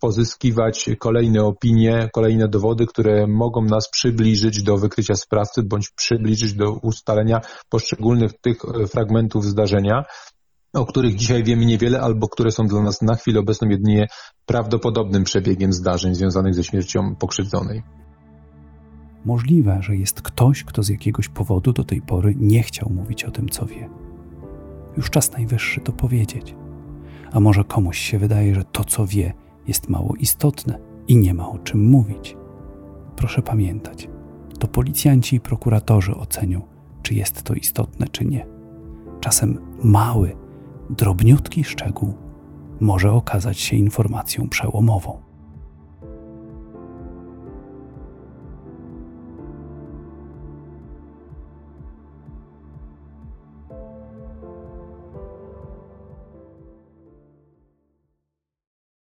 pozyskiwać 0.00 0.90
kolejne 0.98 1.44
opinie, 1.44 2.08
kolejne 2.12 2.48
dowody, 2.48 2.86
które 2.86 3.26
mogą 3.26 3.62
nas 3.62 3.90
przybliżyć 3.90 4.62
do 4.62 4.76
wykrycia 4.76 5.14
sprawcy 5.14 5.62
bądź 5.62 5.90
przybliżyć 5.96 6.54
do 6.54 6.72
ustalenia 6.72 7.40
poszczególnych 7.68 8.32
tych 8.40 8.56
e, 8.64 8.86
fragmentów 8.86 9.44
zdarzenia, 9.44 10.04
o 10.74 10.86
których 10.86 11.16
dzisiaj 11.16 11.44
wiemy 11.44 11.66
niewiele 11.66 12.00
albo 12.00 12.28
które 12.28 12.50
są 12.50 12.66
dla 12.66 12.82
nas 12.82 13.02
na 13.02 13.14
chwilę 13.14 13.40
obecną 13.40 13.68
jedynie 13.68 14.08
prawdopodobnym 14.46 15.24
przebiegiem 15.24 15.72
zdarzeń 15.72 16.14
związanych 16.14 16.54
ze 16.54 16.64
śmiercią 16.64 17.16
pokrzywdzonej. 17.16 17.82
Możliwe, 19.24 19.78
że 19.82 19.96
jest 19.96 20.22
ktoś, 20.22 20.64
kto 20.64 20.82
z 20.82 20.88
jakiegoś 20.88 21.28
powodu 21.28 21.72
do 21.72 21.84
tej 21.84 22.02
pory 22.02 22.34
nie 22.36 22.62
chciał 22.62 22.90
mówić 22.90 23.24
o 23.24 23.30
tym, 23.30 23.48
co 23.48 23.66
wie. 23.66 23.88
Już 24.96 25.10
czas 25.10 25.32
najwyższy 25.32 25.80
to 25.80 25.92
powiedzieć. 25.92 26.54
A 27.32 27.40
może 27.40 27.64
komuś 27.64 27.98
się 27.98 28.18
wydaje, 28.18 28.54
że 28.54 28.64
to, 28.64 28.84
co 28.84 29.06
wie, 29.06 29.32
jest 29.66 29.88
mało 29.88 30.14
istotne 30.18 30.78
i 31.08 31.16
nie 31.16 31.34
ma 31.34 31.48
o 31.48 31.58
czym 31.58 31.90
mówić. 31.90 32.36
Proszę 33.16 33.42
pamiętać, 33.42 34.08
to 34.58 34.68
policjanci 34.68 35.36
i 35.36 35.40
prokuratorzy 35.40 36.14
ocenią, 36.14 36.62
czy 37.02 37.14
jest 37.14 37.42
to 37.42 37.54
istotne, 37.54 38.06
czy 38.08 38.24
nie. 38.24 38.46
Czasem 39.20 39.58
mały, 39.84 40.36
drobniutki 40.90 41.64
szczegół 41.64 42.14
może 42.80 43.12
okazać 43.12 43.58
się 43.58 43.76
informacją 43.76 44.48
przełomową. 44.48 45.29